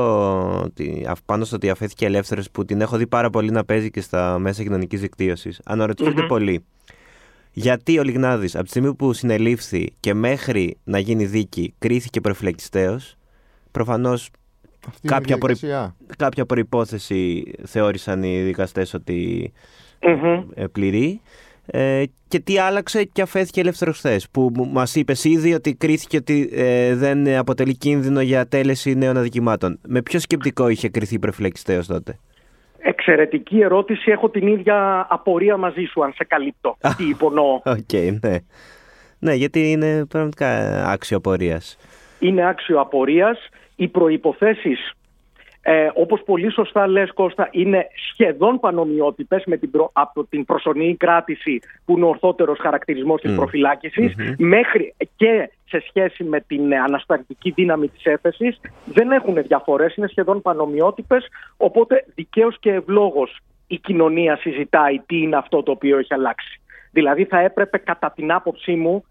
ότι- 0.64 1.06
αυ- 1.08 1.24
πάνω 1.24 1.44
στο 1.44 1.56
ότι 1.56 1.70
αφέθηκε 1.70 2.06
ελεύθερος 2.06 2.50
που 2.50 2.64
την 2.64 2.80
έχω 2.80 2.96
δει 2.96 3.06
πάρα 3.06 3.30
πολύ 3.30 3.50
να 3.50 3.64
παίζει 3.64 3.90
και 3.90 4.00
στα 4.00 4.38
μέσα 4.38 4.62
κοινωνικής 4.62 5.00
δικτύωσης. 5.00 5.60
Αναρωτιούνται 5.64 6.22
πολύ. 6.22 6.64
Γιατί 7.52 7.98
ο 7.98 8.02
Λιγνάδης 8.02 8.54
από 8.54 8.64
τη 8.64 8.70
στιγμή 8.70 8.94
που 8.94 9.12
συνελήφθη 9.12 9.92
και 10.00 10.14
μέχρι 10.14 10.76
να 10.84 10.98
γίνει 10.98 11.24
δίκη 11.24 11.74
κρίθηκε 11.78 12.20
προφυλακιστέο, 12.20 13.00
προφανώς 13.70 14.30
Αυτή 14.88 15.00
είναι 15.06 15.16
η 15.16 15.18
κάποια, 15.18 15.36
πρoi- 15.38 15.56
διαδικασία. 15.56 15.94
κάποια 16.18 16.46
προϋπόθεση 16.46 17.52
θεώρησαν 17.64 18.22
οι 18.22 18.42
δικαστές 18.42 18.94
ότι 18.94 19.52
Μμμ. 20.02 20.42
ε, 20.54 20.66
πληρεί. 20.66 21.20
Ε, 21.66 22.02
και 22.28 22.38
τι 22.40 22.58
άλλαξε 22.58 23.04
και 23.04 23.22
αφέθηκε 23.22 23.60
ελεύθερος 23.60 23.96
χθες. 23.98 24.28
Που 24.30 24.50
μου- 24.54 24.68
μας 24.72 24.94
είπες 24.94 25.24
ήδη 25.24 25.54
ότι 25.54 25.74
κρίθηκε 25.74 26.16
ότι 26.16 26.48
ε, 26.52 26.94
δεν 26.94 27.28
αποτελεί 27.36 27.76
κίνδυνο 27.76 28.20
για 28.20 28.46
τέλεση 28.48 28.94
νέων 28.94 29.16
αδικημάτων. 29.16 29.78
Με 29.88 30.02
ποιο 30.02 30.18
σκεπτικό 30.18 30.68
είχε 30.68 30.88
κριθεί 30.88 31.18
προφυλακιστέο 31.18 31.86
τότε; 31.86 32.18
Εξαιρετική 32.78 33.60
ερώτηση. 33.60 34.10
Έχω 34.10 34.28
την 34.30 34.46
ίδια 34.46 35.06
απορία 35.10 35.56
μαζί 35.56 35.82
σου, 35.84 36.04
αν 36.04 36.12
σε 36.12 36.24
καλύπτω. 36.24 36.76
Τι 36.96 37.08
υπονοώ. 37.08 37.60
Οκ, 37.64 37.92
ναι. 38.22 38.36
Ναι, 39.18 39.34
γιατί 39.34 39.70
είναι 39.70 40.06
πραγματικά 40.06 40.48
άξιο 40.90 41.16
απορίας. 41.16 41.76
είναι 42.18 42.48
άξιο 42.48 42.80
απορίας. 42.80 43.38
Οι 43.76 43.88
προϋποθέσεις, 43.88 44.92
ε, 45.62 45.88
όπως 45.94 46.22
πολύ 46.24 46.52
σωστά 46.52 46.86
λες 46.86 47.12
Κώστα, 47.12 47.48
είναι 47.50 47.86
σχεδόν 48.12 48.60
πανομοιότυπες 48.60 49.42
με 49.46 49.56
την 49.56 49.70
προ- 49.70 49.90
από 49.92 50.24
την 50.24 50.44
προσωρινή 50.44 50.96
κράτηση 50.96 51.60
που 51.84 51.96
είναι 51.96 52.04
ο 52.04 52.08
ορθότερος 52.08 52.58
χαρακτηρισμός 52.58 53.20
της 53.20 53.34
προφυλάκησης 53.34 54.14
μέχρι 54.38 54.94
και 55.16 55.50
σε 55.64 55.82
σχέση 55.88 56.24
με 56.24 56.40
την 56.40 56.72
ε, 56.72 56.78
ανασταλτική 56.78 57.50
δύναμη 57.50 57.88
της 57.88 58.04
έφεσης 58.04 58.60
δεν 58.84 59.10
έχουν 59.10 59.42
διαφορές, 59.42 59.94
είναι 59.94 60.08
σχεδόν 60.08 60.42
πανομοιότυπες 60.42 61.26
οπότε 61.56 62.04
δικαίως 62.14 62.58
και 62.60 62.72
ευλόγως 62.72 63.38
η 63.66 63.78
κοινωνία 63.78 64.36
συζητάει 64.36 64.98
τι 64.98 65.16
είναι 65.16 65.36
αυτό 65.36 65.62
το 65.62 65.70
οποίο 65.70 65.98
έχει 65.98 66.14
αλλάξει. 66.14 66.60
Δηλαδή 66.90 67.24
θα 67.24 67.38
έπρεπε 67.38 67.78
κατά 67.78 68.12
την 68.16 68.32
άποψή 68.32 68.74
μου 68.74 68.94
Α, 68.94 69.02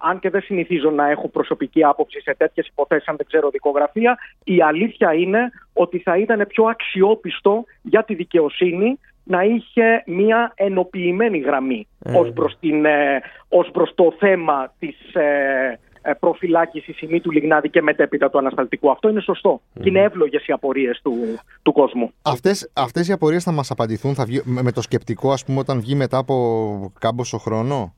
αν 0.00 0.18
και 0.18 0.30
δεν 0.30 0.40
συνηθίζω 0.40 0.90
να 0.90 1.10
έχω 1.10 1.28
προσωπική 1.28 1.84
άποψη 1.84 2.20
σε 2.20 2.34
τέτοιες 2.38 2.66
υποθέσεις 2.66 3.08
αν 3.08 3.16
δεν 3.16 3.26
ξέρω 3.26 3.50
δικογραφία, 3.50 4.18
η 4.44 4.62
αλήθεια 4.62 5.14
είναι 5.14 5.50
ότι 5.72 5.98
θα 5.98 6.16
ήταν 6.16 6.46
πιο 6.48 6.64
αξιόπιστο 6.64 7.64
για 7.82 8.04
τη 8.04 8.14
δικαιοσύνη 8.14 8.98
να 9.24 9.42
είχε 9.42 10.02
μια 10.06 10.52
ενοποιημένη 10.54 11.38
γραμμή 11.38 11.86
ως, 12.14 12.32
προς 12.34 12.56
την, 12.60 12.84
ε, 12.84 13.20
ως 13.48 13.70
προς 13.72 13.92
το 13.94 14.14
θέμα 14.18 14.72
της 14.78 15.14
ε, 15.14 15.78
ε, 16.02 16.12
προφυλάκησης 16.12 17.00
ημί 17.00 17.20
του 17.20 17.30
Λιγνάδη 17.30 17.70
και 17.70 17.82
μετέπειτα 17.82 18.30
του 18.30 18.38
ανασταλτικού. 18.38 18.90
Αυτό 18.90 19.08
είναι 19.08 19.20
σωστό 19.20 19.60
και 19.82 19.88
είναι 19.88 20.00
εύλογες 20.00 20.46
οι 20.46 20.52
απορίες 20.52 21.00
του, 21.02 21.14
του 21.62 21.72
κόσμου. 21.72 22.12
Αυτές, 22.22 22.70
αυτές 22.72 23.08
οι 23.08 23.12
απορίες 23.12 23.44
θα 23.44 23.52
μας 23.52 23.70
απαντηθούν 23.70 24.14
θα 24.14 24.24
βγει, 24.24 24.40
με, 24.44 24.62
με 24.62 24.72
το 24.72 24.82
σκεπτικό 24.82 25.32
ας 25.32 25.44
πούμε 25.44 25.58
όταν 25.58 25.80
βγει 25.80 25.94
μετά 25.94 26.18
από 26.18 26.92
κάμποσο 26.98 27.38
χρόνο; 27.38 27.94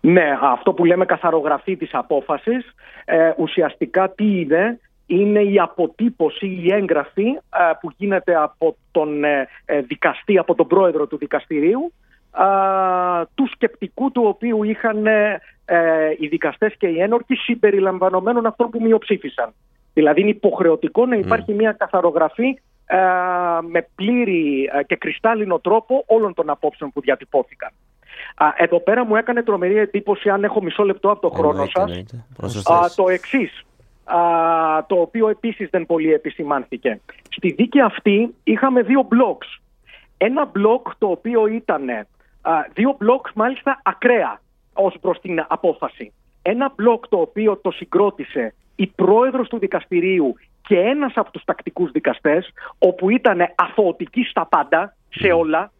Ναι, 0.00 0.38
αυτό 0.42 0.72
που 0.72 0.84
λέμε 0.84 1.04
καθαρογραφή 1.04 1.76
της 1.76 1.90
απόφασης, 1.92 2.74
ε, 3.04 3.32
ουσιαστικά 3.36 4.10
τι 4.10 4.40
είναι, 4.40 4.80
είναι 5.06 5.42
η 5.42 5.58
αποτύπωση, 5.58 6.46
η 6.46 6.72
έγγραφη 6.72 7.26
ε, 7.26 7.72
που 7.80 7.90
γίνεται 7.96 8.36
από 8.36 8.76
τον 8.90 9.24
ε, 9.24 9.48
ε, 9.64 9.80
δικαστή, 9.80 10.38
από 10.38 10.54
τον 10.54 10.66
πρόεδρο 10.66 11.06
του 11.06 11.16
δικαστηρίου, 11.16 11.92
ε, 12.38 13.24
του 13.34 13.48
σκεπτικού 13.48 14.12
του 14.12 14.22
οποίου 14.26 14.62
είχαν 14.62 15.06
ε, 15.06 15.40
ε, 15.64 16.14
οι 16.18 16.26
δικαστές 16.26 16.74
και 16.78 16.86
οι 16.86 17.00
ένορκοι 17.00 17.34
συμπεριλαμβανομένων 17.34 18.46
αυτών 18.46 18.70
που 18.70 18.80
μειοψήφισαν. 18.82 19.52
Δηλαδή 19.94 20.20
είναι 20.20 20.30
υποχρεωτικό 20.30 21.06
να 21.06 21.16
υπάρχει 21.16 21.52
μια 21.52 21.72
καθαρογραφή 21.72 22.58
ε, 22.86 22.96
με 23.68 23.88
πλήρη 23.94 24.70
ε, 24.72 24.82
και 24.82 24.96
κρυστάλλινο 24.96 25.58
τρόπο 25.58 26.04
όλων 26.06 26.34
των 26.34 26.50
απόψεων 26.50 26.92
που 26.92 27.00
διατυπώθηκαν. 27.00 27.70
Α, 28.34 28.46
εδώ 28.56 28.80
πέρα 28.80 29.04
μου 29.04 29.16
έκανε 29.16 29.42
τρομερή 29.42 29.78
εντύπωση, 29.78 30.28
αν 30.28 30.44
έχω 30.44 30.62
μισό 30.62 30.82
λεπτό 30.82 31.10
από 31.10 31.20
το 31.20 31.28
χρόνο 31.28 31.50
Εννοείται, 31.50 31.72
σας, 31.80 31.88
εννοείται. 31.88 32.24
Όσο 32.42 32.72
α, 32.72 32.82
θες. 32.82 32.94
το 32.94 33.08
εξής. 33.08 33.64
το 34.86 35.00
οποίο 35.00 35.28
επίσης 35.28 35.68
δεν 35.70 35.86
πολύ 35.86 36.12
επισημάνθηκε. 36.12 37.00
Στη 37.30 37.50
δίκη 37.52 37.80
αυτή 37.80 38.34
είχαμε 38.44 38.82
δύο 38.82 39.08
blogs. 39.10 39.60
Ένα 40.16 40.50
blog 40.56 40.90
το 40.98 41.06
οποίο 41.06 41.46
ήταν 41.46 41.90
α, 42.40 42.52
δύο 42.72 42.96
blogs 43.00 43.30
μάλιστα 43.34 43.80
ακραία 43.84 44.40
ως 44.72 44.96
προς 45.00 45.20
την 45.20 45.44
απόφαση. 45.48 46.12
Ένα 46.42 46.72
blog 46.72 47.00
το 47.08 47.18
οποίο 47.20 47.56
το 47.56 47.70
συγκρότησε 47.70 48.54
η 48.76 48.86
πρόεδρος 48.86 49.48
του 49.48 49.58
δικαστηρίου 49.58 50.34
και 50.62 50.78
ένας 50.78 51.12
από 51.14 51.30
τους 51.30 51.44
τακτικούς 51.44 51.90
δικαστές, 51.90 52.52
όπου 52.78 53.10
ήταν 53.10 53.38
αθωωτική 53.54 54.22
στα 54.22 54.46
πάντα, 54.46 54.96
σε 55.10 55.32
όλα 55.32 55.70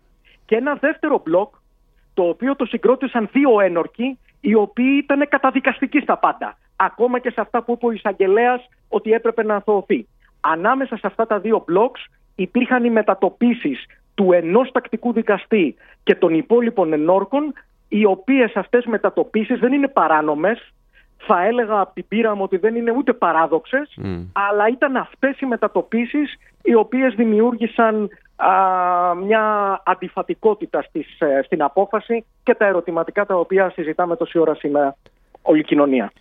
και 0.45 0.57
ένα 0.57 0.75
δεύτερο 0.75 1.23
μπλοκ 1.25 1.55
το 2.17 2.23
οποίο 2.23 2.57
το 2.57 2.65
συγκρότησαν 2.65 3.29
δύο 3.33 3.61
ένορκοι 3.61 4.19
οι 4.41 4.55
οποίοι 4.55 5.01
ήταν 5.03 5.29
καταδικαστικοί 5.29 6.01
στα 6.01 6.19
πάντα. 6.19 6.59
Ακόμα 6.77 7.19
και 7.19 7.31
σε 7.31 7.41
αυτά 7.41 7.63
που 7.63 7.73
είπε 7.73 7.87
ο 7.87 7.91
εισαγγελέας 7.91 8.69
ότι 8.89 9.13
έπρεπε 9.13 9.43
να 9.43 9.55
αθωωθεί. 9.55 10.07
Ανάμεσα 10.41 10.97
σε 10.97 11.07
αυτά 11.07 11.27
τα 11.27 11.39
δύο 11.39 11.63
μπλοκς 11.67 12.07
υπήρχαν 12.35 12.85
οι 12.85 12.91
μετατοπίσεις 12.91 13.87
του 14.15 14.33
ενός 14.33 14.73
τακτικού 14.73 15.13
δικαστή 15.13 15.75
και 16.03 16.15
των 16.15 16.35
υπόλοιπων 16.35 16.93
ενόρκων 16.93 17.53
οι 17.89 18.05
οποίες 18.05 18.57
αυτές 18.57 18.85
μετατοπίσεις 18.85 19.59
δεν 19.59 19.73
είναι 19.73 19.89
παράνομες 19.89 20.73
θα 21.17 21.45
έλεγα 21.45 21.81
από 21.81 21.95
την 21.95 22.09
πείρα 22.09 22.35
μου 22.35 22.43
ότι 22.43 22.57
δεν 22.57 22.75
είναι 22.75 22.93
ούτε 22.97 23.13
παράδοξες 23.13 23.99
αλλά 24.33 24.69
ήταν 24.69 24.97
αυτές 24.97 25.41
οι 25.41 25.47
μετατοπίσεις 25.47 26.37
οι 26.63 26.75
οποίες 26.75 27.15
δημιούργησαν 27.15 28.11
μια 29.25 29.83
αντιφατικότητα 29.85 30.83
στις, 30.83 31.21
ε, 31.21 31.43
στην 31.45 31.63
απόφαση 31.63 32.25
και 32.43 32.55
τα 32.55 32.67
ερωτηματικά 32.67 33.27
τα 33.27 33.35
οποία 33.35 33.71
συζητάμε 33.71 34.17
τόση 34.17 34.39
ώρα 34.39 34.55
σήμερα 34.55 34.97
όλη 35.43 35.61
η 35.61 35.65
κοινωνία. 35.65 36.13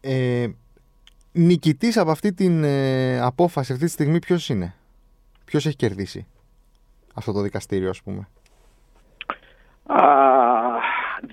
Ε, 0.00 0.46
νικητής 1.32 1.96
από 1.96 2.10
αυτή 2.10 2.32
την 2.32 2.64
ε, 2.64 3.20
απόφαση 3.20 3.72
αυτή 3.72 3.84
τη 3.84 3.90
στιγμή 3.90 4.18
ποιος 4.18 4.48
είναι, 4.48 4.74
ποιος 5.44 5.66
έχει 5.66 5.76
κερδίσει 5.76 6.26
αυτό 7.14 7.32
το 7.32 7.40
δικαστήριο 7.40 7.88
ας 7.88 8.02
πούμε; 8.02 8.28
Α, 9.86 10.00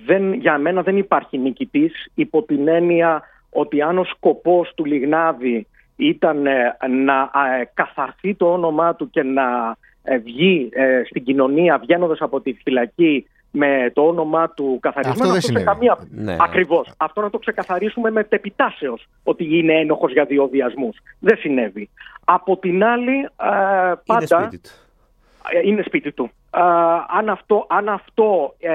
δεν, 0.10 0.34
για 0.34 0.58
μένα 0.58 0.82
δεν 0.82 0.98
υπάρχει 0.98 1.38
νικητής 1.38 2.10
υπό 2.14 2.44
την 2.44 2.68
έννοια 2.68 3.22
ότι 3.50 3.82
αν 3.82 3.98
ο 3.98 4.04
σκοπός 4.04 4.72
του 4.76 4.86
Λιγνάδη 4.86 5.68
ήταν 5.96 6.46
ε, 6.46 6.76
να 7.06 7.32
ε, 7.60 7.70
καθαρθεί 7.74 8.36
το 8.36 8.54
όνομά 8.54 8.96
του 8.96 9.10
και 9.10 9.24
να 9.24 9.76
ε, 10.04 10.18
βγει 10.18 10.70
στην 11.10 11.24
κοινωνία 11.24 11.78
βγαίνοντας 11.78 12.20
από 12.22 12.42
τη 12.42 12.54
φυλακή 12.54 13.28
με 13.52 13.92
το 13.94 14.02
όνομά 14.08 14.50
του 14.50 14.78
καθαρισμένο. 14.82 15.34
Αυτό 15.34 15.52
δεν 15.52 15.64
Καμία... 15.64 15.98
Ναι. 16.10 16.36
Ακριβώς. 16.40 16.94
Αυτό 16.98 17.22
να 17.22 17.30
το 17.30 17.38
ξεκαθαρίσουμε 17.38 18.12
με 18.12 18.24
τεπιτάσεως 18.24 19.08
ότι 19.24 19.58
είναι 19.58 19.74
ένοχος 19.74 20.12
για 20.12 20.26
διοδιασμούς. 20.26 20.98
Δεν 21.20 21.38
συνέβη. 21.38 21.90
Από 22.26 22.58
την 22.58 22.84
άλλη, 22.84 23.30
πάντα... 24.06 24.50
Είναι 25.64 25.82
σπίτι 25.86 26.12
του. 26.12 26.32
αν 27.08 27.30
αυτό, 27.30 27.66
αν 27.70 27.90
αυτό 27.90 28.56
ε, 28.60 28.72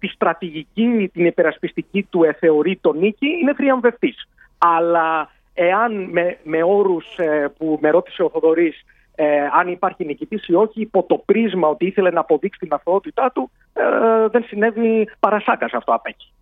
στη 0.00 0.08
στρατηγική, 0.08 1.10
την 1.12 1.24
υπερασπιστική 1.24 2.02
του 2.02 2.24
ε, 2.24 2.32
θεωρεί 2.32 2.78
το 2.80 2.92
νίκη, 2.92 3.26
είναι 3.26 3.54
θριαμβευτής. 3.54 4.28
Αλλά 4.58 5.30
εάν 5.54 6.08
με, 6.10 6.38
με 6.42 6.62
όρους 6.62 7.06
ε, 7.16 7.52
που 7.58 7.78
με 7.82 7.90
ρώτησε 7.90 8.22
ο 8.22 8.30
Θοδωρής 8.30 8.84
ε, 9.22 9.24
αν 9.60 9.68
υπάρχει 9.68 10.04
νικητής 10.04 10.48
ή 10.48 10.54
όχι, 10.54 10.80
υπό 10.80 11.02
το 11.02 11.22
πρίσμα 11.24 11.68
ότι 11.68 11.86
ήθελε 11.86 12.10
να 12.10 12.20
αποδείξει 12.20 12.58
την 12.58 12.72
αθωότητά 12.72 13.30
του, 13.34 13.50
ε, 13.72 13.82
δεν 14.30 14.44
συνέβη 14.46 15.08
παρασάκα 15.20 15.64
αυτό 15.64 15.92
απέχει. 15.92 16.32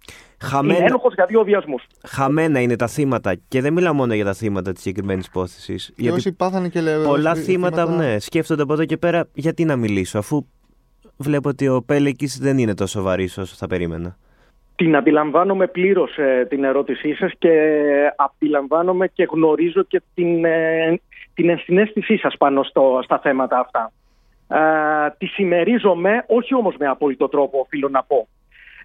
Χαμένα... 0.41 0.79
Είναι 0.79 0.87
ένοχος 0.87 1.15
για 1.15 1.27
δύο 1.27 1.43
βιασμούς. 1.43 1.83
Χαμένα 2.07 2.61
είναι 2.61 2.77
τα 2.77 2.87
θύματα 2.87 3.35
και 3.49 3.61
δεν 3.61 3.73
μιλάω 3.73 3.95
μόνο 3.95 4.15
για 4.15 4.25
τα 4.25 4.35
θύματα 4.35 4.73
της 4.73 4.83
συγκεκριμένης 4.83 5.27
υπόθεσης. 5.27 5.93
Γιατί 5.97 6.17
όσοι 6.17 6.33
πάθανε 6.33 6.69
και 6.69 6.81
λέω, 6.81 7.05
πολλά 7.05 7.35
θύματα, 7.35 7.85
θύματα, 7.85 8.05
ναι, 8.05 8.19
σκέφτονται 8.19 8.63
από 8.63 8.73
εδώ 8.73 8.85
και 8.85 8.97
πέρα 8.97 9.29
γιατί 9.33 9.65
να 9.65 9.77
μιλήσω 9.77 10.19
αφού 10.19 10.47
βλέπω 11.19 11.49
ότι 11.49 11.69
ο 11.69 11.83
Πέλεκης 11.87 12.39
δεν 12.39 12.59
είναι 12.59 12.75
τόσο 12.75 13.03
βαρύς 13.03 13.39
όσο 13.39 13.55
θα 13.57 13.67
περίμενα. 13.67 14.17
Την 14.77 14.97
αντιλαμβάνομαι 14.97 15.67
πλήρως 15.67 16.17
ε, 16.17 16.47
την 16.49 16.65
ερώτησή 16.65 17.15
σας 17.15 17.33
και 17.39 17.51
αντιλαμβάνομαι 18.17 19.09
και 19.09 19.29
γνωρίζω 19.31 19.83
και 19.83 20.03
την, 20.15 20.45
ε, 20.45 21.01
την 21.35 21.49
ενσυναίσθησή 21.49 22.17
σας 22.17 22.37
πάνω 22.37 22.63
στο, 22.63 23.01
στα 23.05 23.19
θέματα 23.19 23.59
αυτά. 23.59 23.93
Ε, 24.49 25.11
τη 25.19 25.27
συμμερίζομαι, 25.27 26.25
όχι 26.27 26.55
όμως 26.55 26.75
με 26.79 26.87
απόλυτο 26.87 27.29
τρόπο 27.29 27.59
οφείλω 27.59 27.89
να 27.89 28.03
πω. 28.03 28.29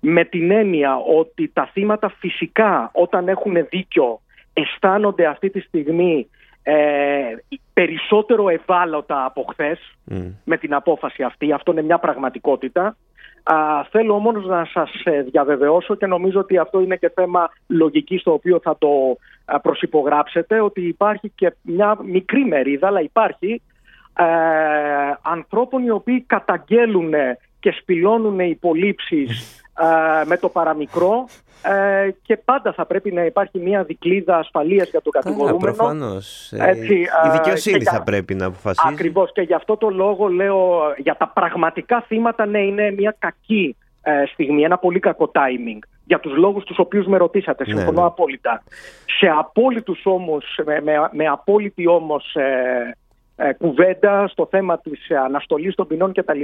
Με 0.02 0.26
την 0.26 0.52
έννοια 0.52 0.96
ότι 1.18 1.52
τα 1.54 1.70
θύματα 1.74 2.10
φυσικά 2.10 2.92
όταν 2.94 3.28
έχουν 3.28 3.54
δίκιο 3.70 4.20
αισθάνονται 4.54 5.26
αυτή 5.26 5.50
τη 5.50 5.60
στιγμή 5.60 6.28
ε, 6.64 7.36
περισσότερο 7.74 8.50
ευάλωτα 8.50 9.26
από 9.26 9.46
χθες 9.50 9.80
με 10.44 10.58
την 10.58 10.74
απόφαση 10.74 11.24
αυτή. 11.24 11.52
Αυτό 11.52 11.72
είναι 11.72 11.82
μια 11.82 11.98
πραγματικότητα. 11.98 12.98
Α, 13.44 13.84
θέλω 13.90 14.14
όμως 14.14 14.46
να 14.46 14.68
σας 14.74 14.90
ε, 15.04 15.22
διαβεβαιώσω 15.22 15.96
και 15.96 16.06
νομίζω 16.06 16.40
ότι 16.40 16.58
αυτό 16.58 16.82
είναι 16.82 16.96
και 16.96 17.12
θέμα 17.16 17.50
λογικής 17.68 18.24
το 18.24 18.32
οποίο 18.32 18.60
θα 18.64 18.78
το 18.78 18.90
προσυπογράψετε 19.62 20.62
ότι 20.62 20.82
υπάρχει 20.82 21.32
και 21.36 21.54
μια 21.62 21.98
μικρή 22.04 22.46
μερίδα 22.46 22.88
αλλά 22.88 23.02
υπάρχει 23.02 23.62
ε, 24.18 24.24
ανθρώπων 25.22 25.84
οι 25.84 25.90
οποίοι 25.90 26.22
καταγγέλουν 26.22 27.14
και 27.60 27.72
σπηλώνουν 27.72 28.40
υπολείψεις 28.40 29.58
ε, 29.58 29.63
με 30.26 30.38
το 30.38 30.50
παραμικρό 30.50 31.26
ε, 31.64 32.10
και 32.22 32.38
πάντα 32.38 32.74
θα 32.74 32.86
πρέπει 32.86 33.12
να 33.12 33.26
υπάρχει 33.26 33.60
μια 33.60 33.84
δικλίδα 33.84 34.38
ασφαλείας 34.38 34.90
για 34.90 35.02
τον 35.02 35.12
κατηγορούμενο. 35.12 35.58
Προφανώς. 35.58 36.52
Ε, 36.52 36.70
Έτσι, 36.70 36.94
η 37.26 37.30
δικαιοσύνη 37.32 37.84
θα 37.84 38.04
πρέπει 38.04 38.36
να 38.36 38.46
αποφασίσει. 38.46 38.88
Ακριβώς 38.92 39.32
και 39.32 39.42
γι' 39.42 39.54
αυτό 39.54 39.78
το 39.78 39.90
λόγο 39.90 40.28
λέω 40.28 40.80
για 40.98 41.16
τα 41.16 41.28
πραγματικά 41.28 42.02
θύματα 42.08 42.46
ναι 42.46 42.60
είναι 42.60 42.92
μια 42.92 43.16
κακή 43.20 43.76
ε, 44.02 44.26
στιγμή, 44.26 44.64
ένα 44.64 44.78
πολύ 44.78 45.00
κακό 45.00 45.32
timing 45.34 45.80
για 46.06 46.20
τους 46.20 46.36
λόγους 46.36 46.64
τους 46.64 46.78
οποίους 46.78 47.06
με 47.06 47.18
ρωτήσατε, 47.18 47.64
ναι, 47.68 47.74
συμφωνώ 47.74 48.00
ναι. 48.00 48.08
απόλυτα. 48.08 48.64
Σε 49.20 49.28
απόλυτους 49.38 50.02
όμως, 50.04 50.60
με, 50.66 50.82
με, 50.82 51.10
με 51.12 51.28
απόλυτη 51.28 51.88
όμως 51.88 52.36
ε, 53.36 53.54
κουβέντα 53.54 54.28
στο 54.28 54.48
θέμα 54.52 54.80
της 54.80 55.12
αναστολής 55.12 55.76
των 55.76 55.88
ποινών 55.88 56.14
κτλ 56.14 56.42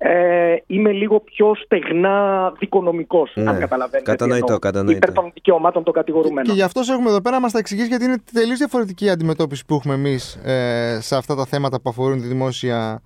ε, 0.00 0.56
είμαι 0.66 0.92
λίγο 0.92 1.20
πιο 1.20 1.54
στεγνά 1.54 2.52
δικονομικός, 2.58 3.32
ναι. 3.34 3.50
αν 3.50 3.58
καταλαβαίνετε. 3.58 4.10
Κατανοητό, 4.10 4.58
κατανοητό. 4.58 4.96
Υπέρ 4.96 5.12
των 5.12 5.30
δικαιωμάτων 5.34 5.84
των 5.84 5.92
κατηγορουμένων. 5.94 6.44
Και 6.44 6.52
γι' 6.52 6.62
αυτό 6.62 6.82
σε 6.82 6.92
έχουμε 6.92 7.08
εδώ 7.08 7.20
πέρα 7.20 7.34
να 7.34 7.42
μας 7.42 7.52
τα 7.52 7.58
εξηγήσει, 7.58 7.88
γιατί 7.88 8.04
είναι 8.04 8.16
τελείως 8.32 8.58
διαφορετική 8.58 9.04
η 9.04 9.10
αντιμετώπιση 9.10 9.64
που 9.66 9.74
έχουμε 9.74 9.94
εμείς 9.94 10.34
ε, 10.34 10.98
σε 11.00 11.16
αυτά 11.16 11.34
τα 11.34 11.46
θέματα 11.46 11.80
που 11.80 11.90
αφορούν 11.90 12.20
τη 12.20 12.26
δημόσια, 12.26 13.02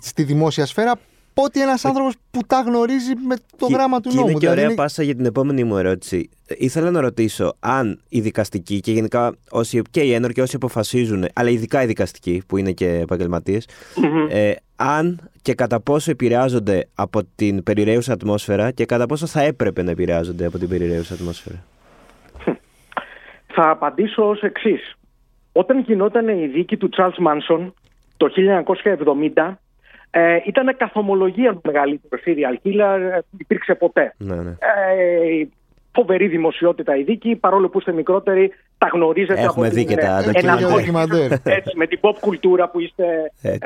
στη 0.00 0.22
δημόσια 0.22 0.66
σφαίρα 0.66 0.92
από 1.40 1.48
ότι 1.48 1.60
ένας 1.60 1.84
άνθρωπος 1.84 2.14
που 2.30 2.40
τα 2.46 2.60
γνωρίζει 2.60 3.12
με 3.26 3.36
το 3.56 3.66
και, 3.66 3.74
γράμμα 3.74 4.00
του 4.00 4.10
νόμου. 4.14 4.28
Είναι 4.28 4.38
και 4.38 4.48
δηλαδή 4.48 4.60
ωραία 4.60 4.74
πάσα 4.74 5.02
για 5.02 5.14
την 5.14 5.24
επόμενη 5.24 5.64
μου 5.64 5.76
ερώτηση. 5.76 6.30
Ήθελα 6.58 6.90
να 6.90 7.00
ρωτήσω 7.00 7.56
αν 7.60 8.00
οι 8.08 8.20
δικαστικοί 8.20 8.80
και 8.80 8.92
γενικά 8.92 9.34
όσοι, 9.50 9.82
και 9.90 10.00
οι 10.00 10.12
ένορκοι 10.12 10.40
όσοι 10.40 10.56
αποφασίζουν, 10.56 11.24
αλλά 11.34 11.50
ειδικά 11.50 11.82
οι 11.82 11.86
δικαστικοί 11.86 12.42
που 12.46 12.56
είναι 12.56 12.72
και 12.72 12.88
επαγγελματίες, 12.88 13.68
ε, 14.30 14.52
αν 14.76 15.30
και 15.42 15.54
κατά 15.54 15.80
πόσο 15.80 16.10
επηρεάζονται 16.10 16.88
από 16.94 17.20
την 17.34 17.62
περιραίουσα 17.62 18.12
ατμόσφαιρα 18.12 18.70
και 18.70 18.86
κατά 18.86 19.06
πόσο 19.06 19.26
θα 19.26 19.42
έπρεπε 19.42 19.82
να 19.82 19.90
επηρεάζονται 19.90 20.46
από 20.46 20.58
την 20.58 20.68
περιραίουσα 20.68 21.14
ατμόσφαιρα. 21.14 21.64
Θα 23.52 23.70
απαντήσω 23.70 24.28
ως 24.28 24.40
εξής. 24.40 24.94
Όταν 25.52 25.80
γινόταν 25.80 26.28
η 26.28 26.46
δίκη 26.46 26.76
του 26.76 26.88
Charles 26.96 27.26
Manson 27.26 27.72
το 28.16 28.28
1970, 29.34 29.58
ε, 30.10 30.36
ήταν 30.46 30.76
καθομολογία 30.76 31.52
του 31.52 31.60
μεγαλύτερου 31.64 32.22
serial 32.26 32.66
killer, 32.66 33.00
ε, 33.00 33.18
υπήρξε 33.38 33.74
ποτέ. 33.74 34.14
Ναι, 34.18 34.34
ναι. 34.34 34.50
Ε, 34.50 35.48
φοβερή 35.92 36.28
δημοσιότητα 36.28 36.96
η 36.96 37.02
δίκη, 37.02 37.36
παρόλο 37.36 37.68
που 37.68 37.78
είστε 37.78 37.92
μικρότεροι, 37.92 38.52
τα 38.78 38.88
γνωρίζετε 38.92 39.40
Έχουμε 39.40 39.66
από 39.66 39.74
δει 39.74 39.84
και 39.84 39.96
τα 39.96 40.22
έτσι, 41.56 41.76
με 41.76 41.86
την 41.86 41.98
pop 42.02 42.14
κουλτούρα 42.20 42.68
που 42.68 42.80
είστε 42.80 43.04
ε, 43.42 43.56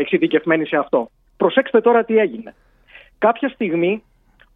εξειδικευμένοι 0.00 0.66
σε 0.66 0.76
αυτό. 0.76 1.10
Προσέξτε 1.36 1.80
τώρα 1.80 2.04
τι 2.04 2.16
έγινε. 2.16 2.54
Κάποια 3.18 3.48
στιγμή 3.48 4.02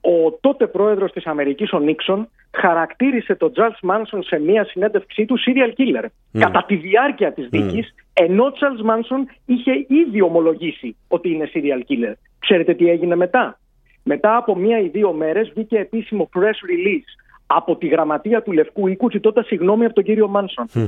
ο 0.00 0.38
τότε 0.40 0.66
πρόεδρος 0.66 1.12
της 1.12 1.26
Αμερικής, 1.26 1.72
ο 1.72 1.78
Νίξον, 1.78 2.28
χαρακτήρισε 2.50 3.34
τον 3.34 3.52
Charles 3.56 3.90
Manson 3.90 4.18
σε 4.20 4.38
μία 4.38 4.64
συνέντευξή 4.64 5.24
του 5.24 5.38
serial 5.38 5.80
killer. 5.80 6.04
Κατά 6.38 6.64
τη 6.66 6.76
διάρκεια 6.76 7.32
της 7.32 7.48
δίκης, 7.48 7.94
ενώ 8.12 8.44
ο 8.44 8.52
Charles 8.54 8.90
Manson 8.90 9.22
είχε 9.46 9.72
ήδη 9.88 10.22
ομολογήσει 10.22 10.96
ότι 11.08 11.30
είναι 11.30 11.50
serial 11.54 11.80
killer. 11.90 12.12
Ξέρετε 12.38 12.74
τι 12.74 12.88
έγινε 12.88 13.16
μετά; 13.16 13.58
Μετά 14.02 14.36
από 14.36 14.56
μία 14.56 14.80
ή 14.80 14.88
δύο 14.88 15.12
μέρες 15.12 15.50
βγήκε 15.54 15.78
επίσημο 15.78 16.28
press 16.34 16.58
release 16.70 17.26
από 17.46 17.76
τη 17.76 17.86
γραμματεία 17.86 18.42
του 18.42 18.52
Λευκού 18.52 18.86
Οίκου 18.86 19.10
ζητώντας 19.10 19.46
συγγνώμη 19.46 19.84
από 19.84 19.94
τον 19.94 20.04
κύριο 20.04 20.28
Μάνσον. 20.28 20.66
Mm. 20.74 20.86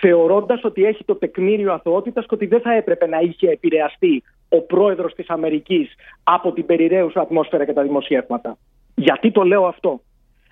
Θεωρώντας 0.00 0.64
ότι 0.64 0.84
έχει 0.84 1.04
το 1.04 1.14
τεκμήριο 1.14 1.72
αθωότητας 1.72 2.26
και 2.26 2.34
ότι 2.34 2.46
δεν 2.46 2.60
θα 2.60 2.72
έπρεπε 2.72 3.06
να 3.06 3.18
είχε 3.18 3.48
επηρεαστεί 3.48 4.22
ο 4.52 4.60
πρόεδρος 4.60 5.14
της 5.14 5.28
Αμερικής 5.28 5.94
από 6.22 6.52
την 6.52 6.66
περιραίουσα 6.66 7.20
ατμόσφαιρα 7.20 7.64
και 7.64 7.72
τα 7.72 7.82
δημοσιεύματα. 7.82 8.56
Γιατί 8.94 9.30
το 9.30 9.42
λέω 9.42 9.66
αυτό, 9.66 10.00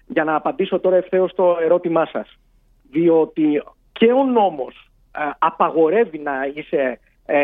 Για 0.06 0.24
να 0.24 0.34
απαντήσω 0.34 0.80
τώρα 0.80 0.96
ευθέως 0.96 1.30
στο 1.30 1.56
ερώτημά 1.60 2.06
σας. 2.06 2.38
Διότι 2.90 3.62
και 3.92 4.12
ο 4.12 4.24
νόμος 4.24 4.90
ε, 5.18 5.20
απαγορεύει 5.38 6.18
να 6.18 6.32
είσαι 6.54 7.00
ε, 7.26 7.38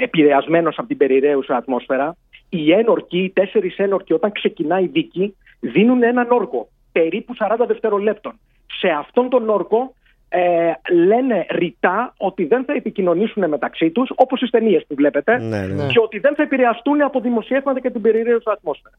επηρεασμένος 0.00 0.78
από 0.78 0.88
την 0.88 0.96
περιραίουσα 0.96 1.56
ατμόσφαιρα. 1.56 2.16
Οι 2.48 2.72
ένορκοι, 2.72 3.18
οι 3.18 3.30
τέσσερις 3.30 3.76
ένορκοι, 3.76 4.12
όταν 4.12 4.32
ξεκινάει 4.32 4.84
η 4.84 4.90
δίκη, 4.92 5.36
δίνουν 5.60 6.02
έναν 6.02 6.30
όρκο 6.30 6.68
περίπου 6.92 7.34
40 7.38 7.64
δευτερολέπτων. 7.66 8.38
Σε 8.78 8.88
αυτόν 8.88 9.28
τον 9.28 9.48
όρκο 9.48 9.94
ε, 10.36 10.72
λένε 10.94 11.46
ρητά 11.50 12.14
ότι 12.16 12.44
δεν 12.44 12.64
θα 12.64 12.72
επικοινωνήσουν 12.72 13.48
μεταξύ 13.48 13.90
τους, 13.90 14.12
όπως 14.14 14.38
στις 14.38 14.50
ταινίες 14.50 14.84
που 14.88 14.94
βλέπετε, 14.94 15.38
Ναι, 15.38 15.58
ναι. 15.58 15.66
Ναι. 15.74 15.86
και 15.86 16.00
ότι 16.02 16.18
δεν 16.18 16.34
θα 16.34 16.42
επηρεαστούν 16.42 17.02
από 17.02 17.20
δημοσιεύματα 17.20 17.80
και 17.80 17.90
την 17.90 18.00
περιραίωση 18.00 18.44
του 18.44 18.50
ατμόσφαιρας. 18.50 18.98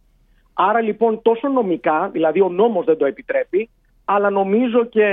Άρα 0.54 0.82
λοιπόν 0.82 1.22
τόσο 1.22 1.48
νομικά, 1.48 2.10
δηλαδή 2.14 2.42
ο 2.42 2.50
νόμος 2.50 2.86
δεν 2.86 2.98
το 2.98 3.06
επιτρέπει, 3.06 3.70
αλλά 4.06 4.30
νομίζω 4.30 4.86
και 4.86 5.08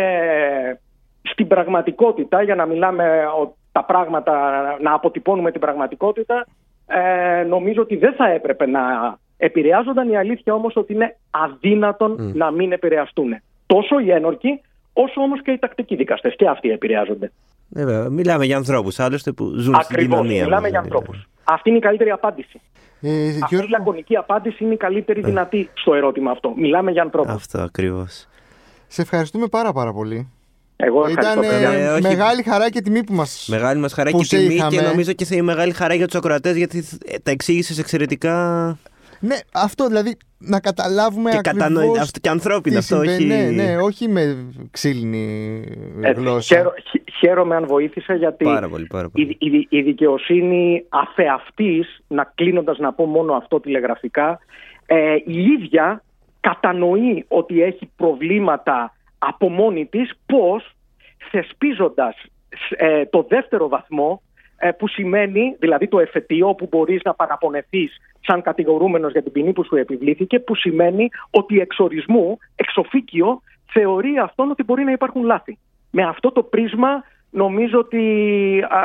στην 1.22 1.46
πραγματικότητα, 1.46 2.42
για 2.42 2.54
να 2.54 2.66
μιλάμε 2.66 3.24
ο- 3.42 3.56
τα 3.72 3.84
πράγματα, 3.84 4.34
να 4.80 4.92
αποτυπώνουμε 4.94 5.50
την 5.50 5.60
πραγματικότητα, 5.60 6.46
ε, 6.86 7.42
νομίζω 7.42 7.82
ότι 7.82 7.96
δεν 7.96 8.12
θα 8.14 8.30
έπρεπε 8.30 8.66
να 8.66 8.80
επηρεάζονταν. 9.36 10.08
Η 10.10 10.16
αλήθεια 10.16 10.54
όμως 10.54 10.76
ότι 10.76 10.92
είναι 10.92 11.16
αδύνατον 11.30 12.32
να 12.34 12.50
μην 12.50 12.72
επηρεαστούν. 12.72 13.36
Τόσο 13.66 13.98
οι 13.98 14.10
ένορκοι, 14.10 14.60
όσο 14.92 15.20
όμως 15.20 15.42
και 15.42 15.50
οι 15.50 15.58
τακτικοί 15.58 15.96
δικαστές. 15.96 16.34
Και 16.36 16.48
αυτοί 16.48 16.70
επηρεάζονται. 16.70 17.32
Ναι, 17.68 17.84
βέβαια. 17.84 18.08
Μιλάμε 18.08 18.44
για 18.44 18.56
ανθρώπους 18.56 18.98
άλλωστε 19.00 19.32
που 19.32 19.44
ζουν 19.44 19.60
στην 19.60 19.74
Ακριβώς. 19.74 20.04
κοινωνία. 20.18 20.44
Μιλάμε 20.44 20.60
μας, 20.60 20.70
για 20.70 20.80
δηλαδή. 20.80 20.96
ανθρώπους. 20.96 21.28
Αυτή 21.44 21.68
είναι 21.68 21.78
η 21.78 21.80
καλύτερη 21.80 22.10
απάντηση. 22.10 22.60
Ε, 23.00 23.28
Αυτή 23.28 23.38
Γιώργο, 23.48 23.66
η 23.66 23.70
λακωνική 23.70 24.16
απάντηση 24.16 24.64
είναι 24.64 24.74
η 24.74 24.76
καλύτερη 24.76 25.20
δυνατή 25.20 25.70
στο 25.74 25.94
ερώτημα 25.94 26.30
αυτό. 26.30 26.52
Μιλάμε 26.56 26.90
για 26.90 27.02
ανθρώπους. 27.02 27.32
Αυτό 27.32 27.60
ακριβώς. 27.60 28.26
σε 28.86 29.02
ευχαριστούμε 29.02 29.46
πάρα 29.46 29.72
πάρα 29.72 29.92
πολύ. 29.92 30.28
Εγώ 30.76 31.06
ευχαριστώ. 31.06 31.40
Ήταν 31.40 31.50
παιδιά. 31.50 31.70
ε, 31.70 31.84
Ε, 31.84 31.88
όχι. 31.88 32.02
μεγάλη 32.02 32.42
χαρά 32.42 32.70
και 32.70 32.80
τιμή 32.80 33.04
που 33.04 33.12
μας... 33.14 33.46
Μεγάλη 33.50 33.80
μας 33.80 33.92
χαρά 33.92 34.10
Που 34.10 34.18
και 34.18 34.24
σε 34.24 34.36
τιμή 34.36 34.54
είχαμε. 34.54 34.76
και 34.76 34.80
νομίζω 34.80 35.12
και 35.12 35.24
θα 35.24 35.34
είναι 35.34 35.44
μεγάλη 35.44 35.72
χαρά 35.72 35.94
για 35.94 36.06
τους 36.06 36.14
ακροατές 36.16 36.56
γιατί 36.56 36.84
ε, 37.06 37.18
τα 37.18 37.30
εξήγησες 37.30 37.78
εξαιρετικά 37.78 38.78
Ναι, 39.24 39.36
αυτό 39.52 39.86
δηλαδή 39.86 40.16
να 40.38 40.60
καταλάβουμε 40.60 41.30
και 41.30 41.36
ακριβώς 41.36 41.62
κατανοητά 41.62 42.00
αυτό 42.00 42.20
και 42.20 42.28
ανθρώπινα 42.28 42.78
τι 42.78 42.94
αυτό, 42.94 42.94
συμβαίνει. 43.04 43.32
όχι... 43.44 43.54
Ναι, 43.54 43.62
ναι, 43.62 43.76
όχι 43.76 44.08
με 44.08 44.36
ξύλινη 44.70 45.64
Ε, 46.02 46.10
γλώσσα. 46.12 46.56
χαίρο- 46.56 46.74
χ- 46.90 47.10
Χαίρομαι 47.18 47.56
αν 47.56 47.66
βοήθησε 47.66 48.14
γιατί 48.14 48.44
Πάρα 48.44 48.68
πολύ, 48.68 48.86
πάρα 48.86 49.08
πολύ. 49.08 49.36
η, 49.40 49.50
η, 49.50 49.66
η 49.70 49.82
δικαιοσύνη 49.82 50.84
αφεαυτής, 50.88 52.00
να 52.08 52.32
κλείνοντας 52.34 52.78
να 52.78 52.92
πω 52.92 53.04
μόνο 53.06 53.32
αυτό 53.34 53.60
τηλεγραφικά, 53.60 54.38
ε, 54.86 55.14
η 55.26 55.42
ίδια 55.42 56.02
κατανοεί 56.40 57.24
ότι 57.28 57.62
έχει 57.62 57.90
προβλήματα 57.96 58.92
από 59.18 59.48
μόνη 59.48 59.86
της, 59.86 60.10
πώς 60.26 60.72
θεσπίζοντας 61.30 62.16
ε, 62.70 63.04
το 63.06 63.26
δεύτερο 63.28 63.68
βαθμό 63.68 64.22
ε, 64.31 64.31
που 64.78 64.88
σημαίνει, 64.88 65.56
δηλαδή 65.58 65.88
το 65.88 65.98
εφετείο 65.98 66.54
που 66.54 66.68
μπορείς 66.70 67.02
να 67.02 67.14
παραπονεθείς 67.14 67.96
σαν 68.20 68.42
κατηγορούμενος 68.42 69.12
για 69.12 69.22
την 69.22 69.32
ποινή 69.32 69.52
που 69.52 69.64
σου 69.64 69.76
επιβλήθηκε, 69.76 70.38
που 70.38 70.54
σημαίνει 70.54 71.08
ότι 71.30 71.60
εξορισμού, 71.60 72.38
εξοφίκιο, 72.54 73.40
θεωρεί 73.72 74.18
αυτόν 74.18 74.50
ότι 74.50 74.62
μπορεί 74.62 74.84
να 74.84 74.92
υπάρχουν 74.92 75.22
λάθη. 75.24 75.58
Με 75.90 76.02
αυτό 76.02 76.32
το 76.32 76.42
πρίσμα 76.42 77.04
νομίζω 77.30 77.78
ότι 77.78 78.04
α, 78.68 78.80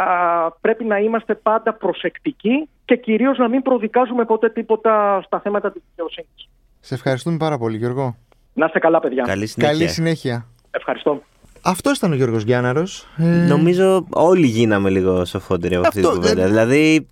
πρέπει 0.62 0.84
να 0.84 0.98
είμαστε 0.98 1.36
πάντα 1.36 1.74
προσεκτικοί 1.74 2.70
και 2.86 2.96
κυρίως 2.96 3.38
να 3.38 3.48
μην 3.48 3.62
προδικάζουμε 3.62 4.26
ποτέ 4.26 4.50
τίποτα 4.50 5.22
στα 5.26 5.40
θέματα 5.40 5.72
της 5.72 5.82
δικαιοσύνης. 5.90 6.50
Σε 6.80 6.94
ευχαριστούμε 6.94 7.38
πάρα 7.38 7.58
πολύ 7.58 7.78
Γιώργο. 7.78 8.16
Να 8.54 8.66
είστε 8.66 8.80
καλά 8.80 9.00
παιδιά. 9.00 9.24
Καλή 9.24 9.48
συνέχεια. 9.48 9.78
Καλή 9.78 9.90
συνέχεια. 9.90 10.46
Ευχαριστώ. 10.72 11.22
Αυτός 11.70 11.98
ήταν 11.98 12.12
ο 12.12 12.16
Γιώργος 12.16 12.44
Γιάνναρος. 12.44 13.08
Ε, 13.18 13.24
Νομίζω 13.26 14.06
όλοι 14.10 14.48
γίναμε 14.48 14.90
λίγο 14.90 15.26
σοφότεροι 15.26 15.76
από 15.76 15.88
αυτής 15.88 16.02
την 16.02 16.10
Αυτό, 16.10 16.22
κουβέντα. 16.22 16.42
δεν- 16.42 16.50
Δηλαδή 16.52 17.08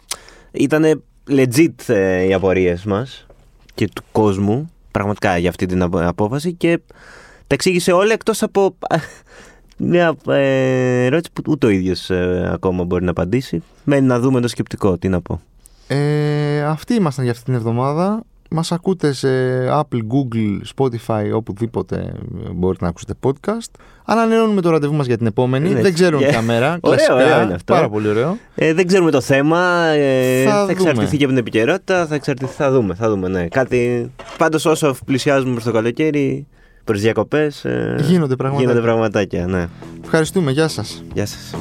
ήταν 0.51 1.01
legit 1.29 1.73
ε, 1.87 2.23
οι 2.23 2.33
απορίες 2.33 2.83
μας 2.85 3.25
και 3.73 3.89
του 3.95 4.03
κόσμου 4.11 4.69
πραγματικά 4.91 5.37
για 5.37 5.49
αυτή 5.49 5.65
την 5.65 5.81
απο- 5.81 6.07
απόφαση 6.07 6.53
και 6.53 6.79
τα 7.47 7.55
εξήγησε 7.55 7.91
όλα 7.91 8.13
εκτός 8.13 8.43
από 8.43 8.75
α, 8.89 8.97
μια 9.77 10.15
ε, 10.27 11.05
ερώτηση 11.05 11.31
που 11.33 11.41
ούτε 11.47 11.65
ο 11.65 11.69
ίδιος 11.69 12.09
ε, 12.09 12.49
ακόμα 12.53 12.83
μπορεί 12.83 13.03
να 13.03 13.11
απαντήσει. 13.11 13.63
Μένει 13.83 14.07
να 14.07 14.19
δούμε 14.19 14.41
το 14.41 14.47
σκεπτικό, 14.47 14.97
τι 14.97 15.09
να 15.09 15.21
πω. 15.21 15.41
Ε, 15.87 16.63
αυτοί 16.63 16.93
ήμασταν 16.93 17.23
για 17.23 17.33
αυτή 17.33 17.45
την 17.45 17.53
εβδομάδα. 17.53 18.23
Μας 18.49 18.71
ακούτε 18.71 19.13
σε 19.13 19.27
Apple, 19.69 19.99
Google, 20.11 20.59
Spotify, 20.75 21.23
οπουδήποτε 21.33 22.13
μπορείτε 22.53 22.83
να 22.83 22.89
ακούσετε 22.89 23.13
podcast. 23.23 23.79
Ανανεώνουμε 24.05 24.61
το 24.61 24.69
ραντεβού 24.69 24.93
μας 24.93 25.05
για 25.05 25.17
την 25.17 25.25
επόμενη. 25.25 25.69
Ναι, 25.69 25.81
Δεν 25.81 25.93
ξέρουμε 25.93 26.25
yeah. 26.25 26.29
ποια 26.29 26.41
μέρα. 26.41 26.77
Ωραίο, 26.81 26.95
Κλασικά. 26.97 27.13
ωραίο 27.13 27.41
είναι 27.41 27.53
αυτό. 27.53 27.73
Πάρα 27.73 27.89
πολύ 27.89 28.07
ωραίο. 28.07 28.37
Ε, 28.55 28.73
δεν 28.73 28.87
ξέρουμε 28.87 29.11
το 29.11 29.21
θέμα. 29.21 29.85
Ε, 29.87 30.43
Θα 30.43 30.51
θα, 30.51 30.59
δούμε. 30.61 30.71
εξαρτηθεί 30.71 31.17
και 31.17 31.23
από 31.23 31.33
την 31.33 31.41
επικαιρότητα. 31.41 32.05
Θα 32.05 32.15
εξαρτηθεί. 32.15 32.53
Θα 32.53 32.71
δούμε. 32.71 32.93
Θα 32.95 33.09
δούμε 33.09 33.27
ναι. 33.27 33.47
Κάτι. 33.47 34.11
Πάντως, 34.37 34.65
όσο 34.65 34.95
πλησιάζουμε 35.05 35.51
προς 35.51 35.63
το 35.63 35.71
καλοκαίρι, 35.71 36.47
προς 36.83 37.01
διακοπές. 37.01 37.65
Ε, 37.65 37.95
Γίνονται 38.01 38.35
πραγματάκια. 38.35 38.71
Γίνονται 38.71 38.87
πραγματάκια. 38.87 39.45
Ναι. 39.47 39.67
Ευχαριστούμε. 40.03 40.51
Γεια 40.51 40.67
σας. 40.67 41.03
Γεια 41.13 41.25
σας. 41.25 41.53